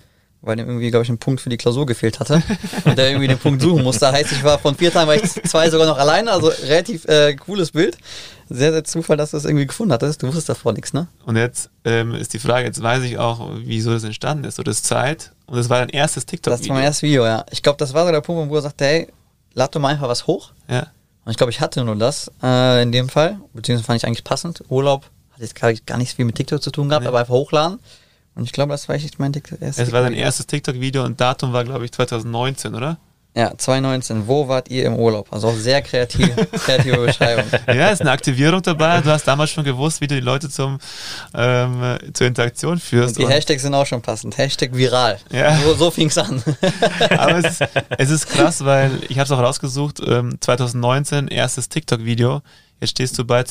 [0.40, 2.42] weil ihm irgendwie, glaube ich, ein Punkt für die Klausur gefehlt hatte
[2.84, 4.10] und der irgendwie den Punkt suchen musste.
[4.10, 7.34] Heißt, ich war von vier Tagen, war ich zwei sogar noch alleine, also relativ äh,
[7.34, 7.98] cooles Bild.
[8.48, 10.22] Sehr, sehr Zufall, dass du das irgendwie gefunden hattest.
[10.22, 11.08] Du wusstest davor nichts, ne?
[11.26, 14.54] Und jetzt ähm, ist die Frage, jetzt weiß ich auch, wieso das entstanden ist.
[14.54, 15.32] So das Zeit.
[15.46, 16.74] Und das war dein erstes Das war TikTok-Video.
[16.74, 17.44] mein erstes Video, ja.
[17.50, 19.08] Ich glaube, das war so der Punkt, wo mein Bruder sagte, hey,
[19.52, 20.52] lad doch mal einfach was hoch.
[20.70, 20.86] Ja.
[21.24, 23.40] Und ich glaube, ich hatte nur das äh, in dem Fall.
[23.52, 24.62] Beziehungsweise fand ich eigentlich passend.
[24.68, 27.08] Urlaub hat jetzt gar, gar nicht viel mit TikTok zu tun gehabt, Nee.
[27.08, 27.78] aber einfach hochladen.
[28.34, 29.60] Und ich glaube, das war echt mein TikTok.
[29.62, 32.98] erstes Es war dein erstes TikTok-Video und Datum war, glaube ich, 2019, oder?
[33.34, 34.26] Ja, 2019.
[34.26, 35.30] Wo wart ihr im Urlaub?
[35.30, 37.44] Also auch sehr kreativ, kreative Beschreibung.
[37.66, 39.00] Ja, ist eine Aktivierung dabei.
[39.02, 40.78] Du hast damals schon gewusst, wie du die Leute zum,
[41.34, 43.08] ähm, zur Interaktion führst.
[43.08, 44.38] Und die Und- Hashtags sind auch schon passend.
[44.38, 45.18] Hashtag viral.
[45.30, 45.54] Ja.
[45.58, 46.42] So, so fing es an.
[47.10, 51.68] Aber es, ist- es ist krass, weil ich habe es auch rausgesucht, ähm, 2019, erstes
[51.68, 52.40] TikTok-Video.
[52.80, 53.42] Jetzt stehst du bei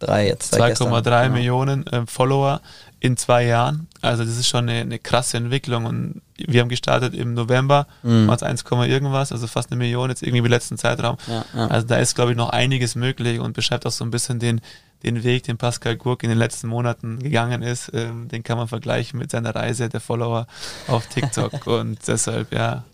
[0.00, 0.54] 2,3 Drei jetzt.
[0.54, 1.02] seit gestern.
[1.02, 1.28] Genau.
[1.30, 2.60] Millionen ähm, Follower
[3.00, 3.88] in zwei Jahren.
[4.02, 5.86] Also das ist schon eine, eine krasse Entwicklung.
[5.86, 8.26] Und wir haben gestartet im November, Mhm.
[8.26, 11.16] waren es 1, irgendwas, also fast eine Million jetzt irgendwie im letzten Zeitraum.
[11.26, 11.66] Ja, ja.
[11.68, 14.60] Also da ist, glaube ich, noch einiges möglich und beschreibt auch so ein bisschen den,
[15.02, 17.90] den Weg, den Pascal Gurk in den letzten Monaten gegangen ist.
[17.94, 20.46] Ähm, den kann man vergleichen mit seiner Reise der Follower
[20.86, 21.66] auf TikTok.
[21.66, 22.84] und deshalb, ja,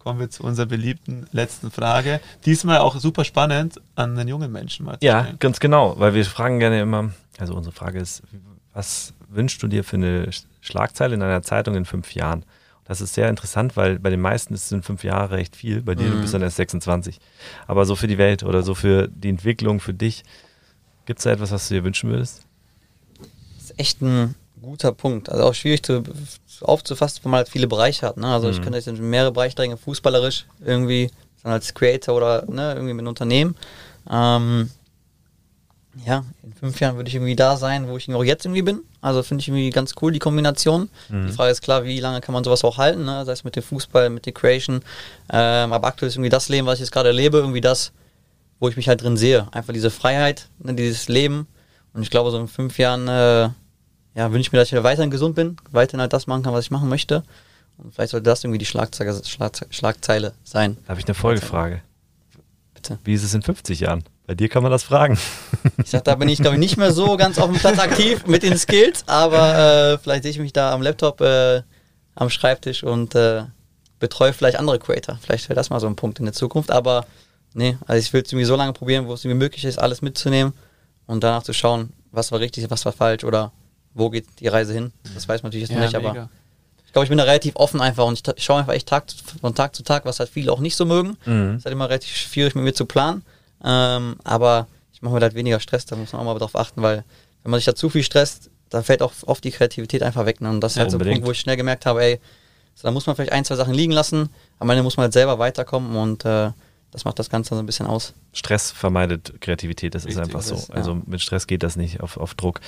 [0.00, 2.20] kommen wir zu unserer beliebten letzten Frage.
[2.44, 5.38] Diesmal auch super spannend an den jungen Menschen mal zu Ja, stellen.
[5.38, 8.22] ganz genau, weil wir fragen gerne immer, also unsere Frage ist,
[8.72, 12.44] was wünschst du dir für eine Sch- Schlagzeile in einer Zeitung in fünf Jahren?
[12.84, 15.82] Das ist sehr interessant, weil bei den meisten ist es in fünf Jahre recht viel,
[15.82, 17.20] bei dir, du bist dann erst 26.
[17.68, 20.24] Aber so für die Welt oder so für die Entwicklung, für dich,
[21.06, 22.46] gibt es da etwas, was du dir wünschen würdest?
[23.54, 25.28] Das ist echt ein guter Punkt.
[25.28, 26.02] Also auch schwierig zu,
[26.62, 28.16] aufzufassen, weil man halt viele Bereiche hat.
[28.16, 28.26] Ne?
[28.26, 28.62] Also ich Mhm.
[28.62, 31.10] könnte jetzt in mehrere Bereiche drängen, fußballerisch irgendwie,
[31.42, 33.56] dann als Creator oder ne, irgendwie mit einem Unternehmen.
[34.10, 34.70] Ähm,
[36.06, 38.80] ja, in fünf Jahren würde ich irgendwie da sein, wo ich auch jetzt irgendwie bin.
[39.00, 40.88] Also finde ich irgendwie ganz cool, die Kombination.
[41.28, 43.24] Die Frage ist klar, wie lange kann man sowas auch halten, ne?
[43.24, 44.82] sei es mit dem Fußball, mit der Creation.
[45.32, 47.90] Ähm, aber aktuell ist irgendwie das Leben, was ich jetzt gerade erlebe, irgendwie das,
[48.60, 49.48] wo ich mich halt drin sehe.
[49.52, 51.48] Einfach diese Freiheit, ne, dieses Leben.
[51.92, 53.48] Und ich glaube, so in fünf Jahren äh,
[54.14, 56.52] ja, wünsche ich mir, dass ich wieder weiterhin gesund bin, weiterhin halt das machen kann,
[56.52, 57.22] was ich machen möchte.
[57.78, 60.76] Und vielleicht sollte das irgendwie die Schlagzeile, Schlag, Schlagzeile sein.
[60.84, 61.82] Da habe ich eine Folgefrage.
[62.74, 62.98] Bitte.
[63.04, 64.04] Wie ist es in 50 Jahren?
[64.26, 65.18] Bei dir kann man das fragen.
[65.82, 68.26] Ich sag, da bin ich, glaube ich, nicht mehr so ganz auf dem Platz aktiv
[68.26, 71.62] mit den Skills, aber äh, vielleicht sehe ich mich da am Laptop, äh,
[72.14, 73.42] am Schreibtisch und äh,
[73.98, 75.18] betreue vielleicht andere Creator.
[75.20, 77.06] Vielleicht wäre das mal so ein Punkt in der Zukunft, aber
[77.54, 80.00] nee, also ich will es irgendwie so lange probieren, wo es irgendwie möglich ist, alles
[80.00, 80.54] mitzunehmen
[81.06, 83.52] und danach zu schauen, was war richtig, was war falsch oder
[83.94, 84.92] wo geht die Reise hin.
[85.14, 86.28] Das weiß man natürlich jetzt noch nicht, aber mega.
[86.86, 89.10] ich glaube, ich bin da relativ offen einfach und ich, ich schaue einfach echt Tag,
[89.10, 91.16] zu- von Tag zu Tag, was halt viele auch nicht so mögen.
[91.26, 91.56] Mhm.
[91.56, 93.22] ist halt immer relativ schwierig mit mir zu planen.
[93.64, 96.82] Ähm, aber ich mache mir halt weniger Stress, da muss man auch mal drauf achten,
[96.82, 97.04] weil
[97.42, 100.40] wenn man sich da zu viel stresst, dann fällt auch oft die Kreativität einfach weg.
[100.40, 100.48] Ne?
[100.50, 101.16] Und das ist Ja, halt so ein unbedingt.
[101.16, 102.20] Punkt, wo ich schnell gemerkt habe, ey,
[102.76, 104.28] so, da muss man vielleicht ein, zwei Sachen liegen lassen,
[104.60, 106.52] am Ende muss man halt selber weiterkommen und äh,
[106.92, 108.14] das macht das Ganze so ein bisschen aus.
[108.32, 110.54] Stress vermeidet Kreativität, das ist Richtig, einfach so.
[110.54, 110.74] ist- ja.
[110.76, 112.60] Also mit Stress geht das nicht auf, auf Druck.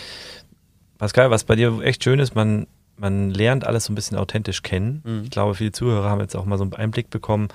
[1.02, 4.62] Pascal, was bei dir echt schön ist, man, man lernt alles so ein bisschen authentisch
[4.62, 5.02] kennen.
[5.04, 5.22] Mhm.
[5.24, 7.48] Ich glaube, viele Zuhörer haben jetzt auch mal so einen Einblick bekommen,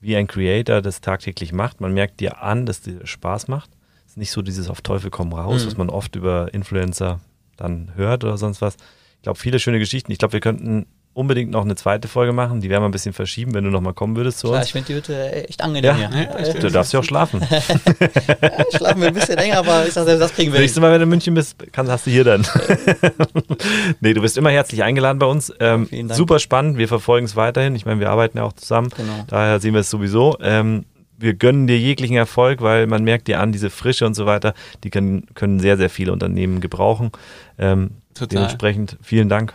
[0.00, 1.80] wie ein Creator das tagtäglich macht.
[1.80, 3.70] Man merkt dir an, dass dir Spaß macht.
[4.04, 5.66] Es ist nicht so dieses auf Teufel komm raus, Mhm.
[5.68, 7.20] was man oft über Influencer
[7.56, 8.74] dann hört oder sonst was.
[9.18, 10.10] Ich glaube, viele schöne Geschichten.
[10.10, 10.86] Ich glaube, wir könnten
[11.18, 12.60] unbedingt noch eine zweite Folge machen.
[12.60, 14.66] Die werden wir ein bisschen verschieben, wenn du noch mal kommen würdest zu Klar, uns.
[14.66, 16.10] ich finde die Hütte echt angenehm Ja.
[16.10, 16.28] hier.
[16.46, 16.52] Ja.
[16.54, 17.40] Du darfst ja auch schlafen.
[18.40, 20.60] Ja, schlafen wir ein bisschen länger, aber ich sag, selbst das kriegen wir.
[20.60, 22.46] Nächstes Mal, wenn du in München bist, kann, hast du hier dann.
[24.00, 25.52] nee, du bist immer herzlich eingeladen bei uns.
[25.60, 26.78] Ähm, super spannend.
[26.78, 27.74] Wir verfolgen es weiterhin.
[27.74, 28.90] Ich meine, wir arbeiten ja auch zusammen.
[28.96, 29.24] Genau.
[29.26, 30.36] Daher sehen wir es sowieso.
[30.40, 30.84] Ähm,
[31.16, 34.54] wir gönnen dir jeglichen Erfolg, weil man merkt dir an, diese Frische und so weiter,
[34.84, 37.10] die können, können sehr, sehr viele Unternehmen gebrauchen.
[37.58, 38.28] Ähm, Total.
[38.28, 39.54] dementsprechend vielen Dank,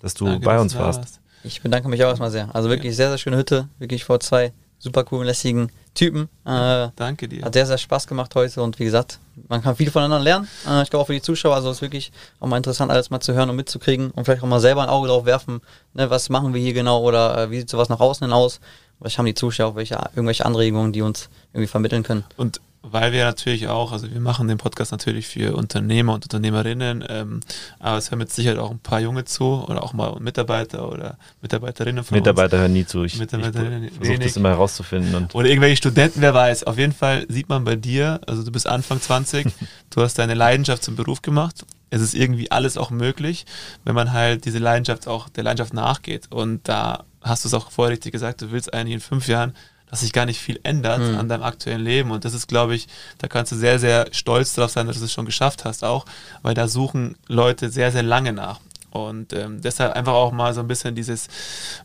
[0.00, 1.20] dass du Danke, bei uns du da warst.
[1.44, 2.54] Ich bedanke mich auch erstmal sehr.
[2.54, 3.68] Also wirklich sehr, sehr schöne Hütte.
[3.78, 6.28] Wirklich vor zwei super coolen, lässigen Typen.
[6.44, 7.44] Äh, Danke dir.
[7.44, 9.18] hat sehr, sehr Spaß gemacht heute und wie gesagt,
[9.48, 10.48] man kann viel voneinander lernen.
[10.68, 13.10] Äh, ich glaube auch für die Zuschauer, also es ist wirklich auch mal interessant, alles
[13.10, 15.60] mal zu hören und mitzukriegen und vielleicht auch mal selber ein Auge drauf werfen,
[15.94, 18.60] ne, was machen wir hier genau oder äh, wie sieht sowas nach außen hin aus.
[18.98, 22.24] Vielleicht haben die Zuschauer auch welche, irgendwelche Anregungen, die uns irgendwie vermitteln können.
[22.36, 27.04] Und weil wir natürlich auch, also wir machen den Podcast natürlich für Unternehmer und Unternehmerinnen,
[27.08, 27.40] ähm,
[27.78, 31.18] aber es hören mit Sicherheit auch ein paar Junge zu oder auch mal Mitarbeiter oder
[31.42, 32.60] Mitarbeiterinnen von Mitarbeiter uns.
[32.60, 33.04] hören nie zu.
[33.04, 35.28] Ich, Mitarbeiterinnen ich versuche das immer herauszufinden.
[35.32, 36.64] oder irgendwelche Studenten, wer weiß.
[36.64, 39.46] Auf jeden Fall sieht man bei dir, also du bist Anfang 20,
[39.90, 41.64] du hast deine Leidenschaft zum Beruf gemacht.
[41.90, 43.46] Es ist irgendwie alles auch möglich,
[43.84, 46.26] wenn man halt diese Leidenschaft auch der Leidenschaft nachgeht.
[46.30, 49.54] Und da hast du es auch vorher richtig gesagt, du willst eigentlich in fünf Jahren
[49.90, 51.18] dass sich gar nicht viel ändert mhm.
[51.18, 52.10] an deinem aktuellen Leben.
[52.10, 55.04] Und das ist, glaube ich, da kannst du sehr, sehr stolz darauf sein, dass du
[55.04, 56.04] es schon geschafft hast auch,
[56.42, 58.60] weil da suchen Leute sehr, sehr lange nach.
[58.90, 61.28] Und ähm, deshalb einfach auch mal so ein bisschen dieses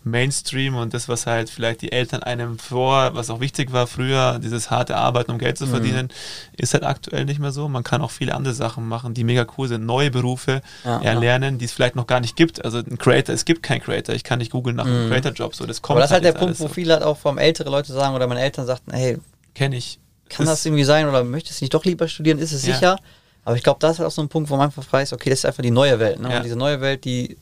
[0.03, 4.39] Mainstream und das, was halt vielleicht die Eltern einem vor, was auch wichtig war früher,
[4.39, 5.71] dieses harte Arbeiten, um Geld zu mhm.
[5.71, 6.55] verdienen, mhm.
[6.57, 7.67] ist halt aktuell nicht mehr so.
[7.67, 11.55] Man kann auch viele andere Sachen machen, die mega cool sind, neue Berufe ja, erlernen,
[11.55, 11.59] ja.
[11.59, 12.63] die es vielleicht noch gar nicht gibt.
[12.63, 14.15] Also ein Creator, es gibt keinen Creator.
[14.15, 15.09] Ich kann nicht googeln nach einem mhm.
[15.09, 15.55] Creator-Job.
[15.55, 17.37] So, das kommt Aber das ist halt, halt der Punkt, wo viele halt auch vom
[17.37, 19.17] ältere Leute sagen oder meine Eltern sagten, hey,
[19.53, 19.99] kenne ich.
[20.29, 22.39] Kann das, das irgendwie sein oder möchtest du nicht doch lieber studieren?
[22.39, 22.73] Ist es ja.
[22.73, 22.99] sicher?
[23.45, 25.29] Aber ich glaube, das ist halt auch so ein Punkt, wo man einfach weiß, okay,
[25.29, 26.19] das ist einfach die neue Welt.
[26.19, 26.29] Ne?
[26.29, 26.37] Ja.
[26.37, 27.37] Und diese neue Welt, die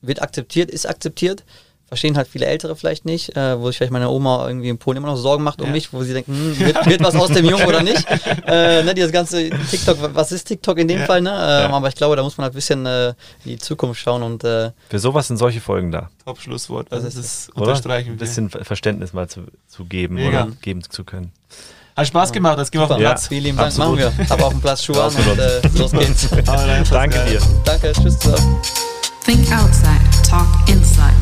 [0.00, 1.44] wird akzeptiert, ist akzeptiert.
[1.86, 4.96] Verstehen halt viele Ältere vielleicht nicht, äh, wo sich vielleicht meine Oma irgendwie in Polen
[4.96, 5.72] immer noch Sorgen macht um ja.
[5.72, 8.04] mich, wo sie denken, hm, wird, wird, was aus dem Jungen oder nicht.
[8.46, 11.06] Äh, ne, dieses ganze TikTok, was ist TikTok in dem ja.
[11.06, 11.30] Fall, ne?
[11.30, 13.14] Ähm, aber ich glaube, da muss man halt ein bisschen äh, in
[13.44, 16.10] die Zukunft schauen und äh, Für sowas sind solche Folgen da.
[16.24, 16.92] Top Schlusswort.
[16.92, 18.12] Also das ist unterstreichen.
[18.12, 20.44] Ein bisschen Verständnis mal zu, zu geben Mega.
[20.44, 21.32] oder geben zu können.
[21.96, 23.22] Hat Spaß gemacht, jetzt gehen wir auf den Platz.
[23.22, 24.12] Ja, vielen lieben Dank, machen wir.
[24.28, 26.28] Aber auf dem Platz Schuhe an und äh, los geht's.
[26.90, 27.40] Danke dir.
[27.64, 28.60] Danke, tschüss zusammen.
[29.24, 31.14] Think outside, talk inside.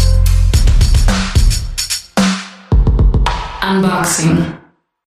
[3.62, 4.61] Unboxing.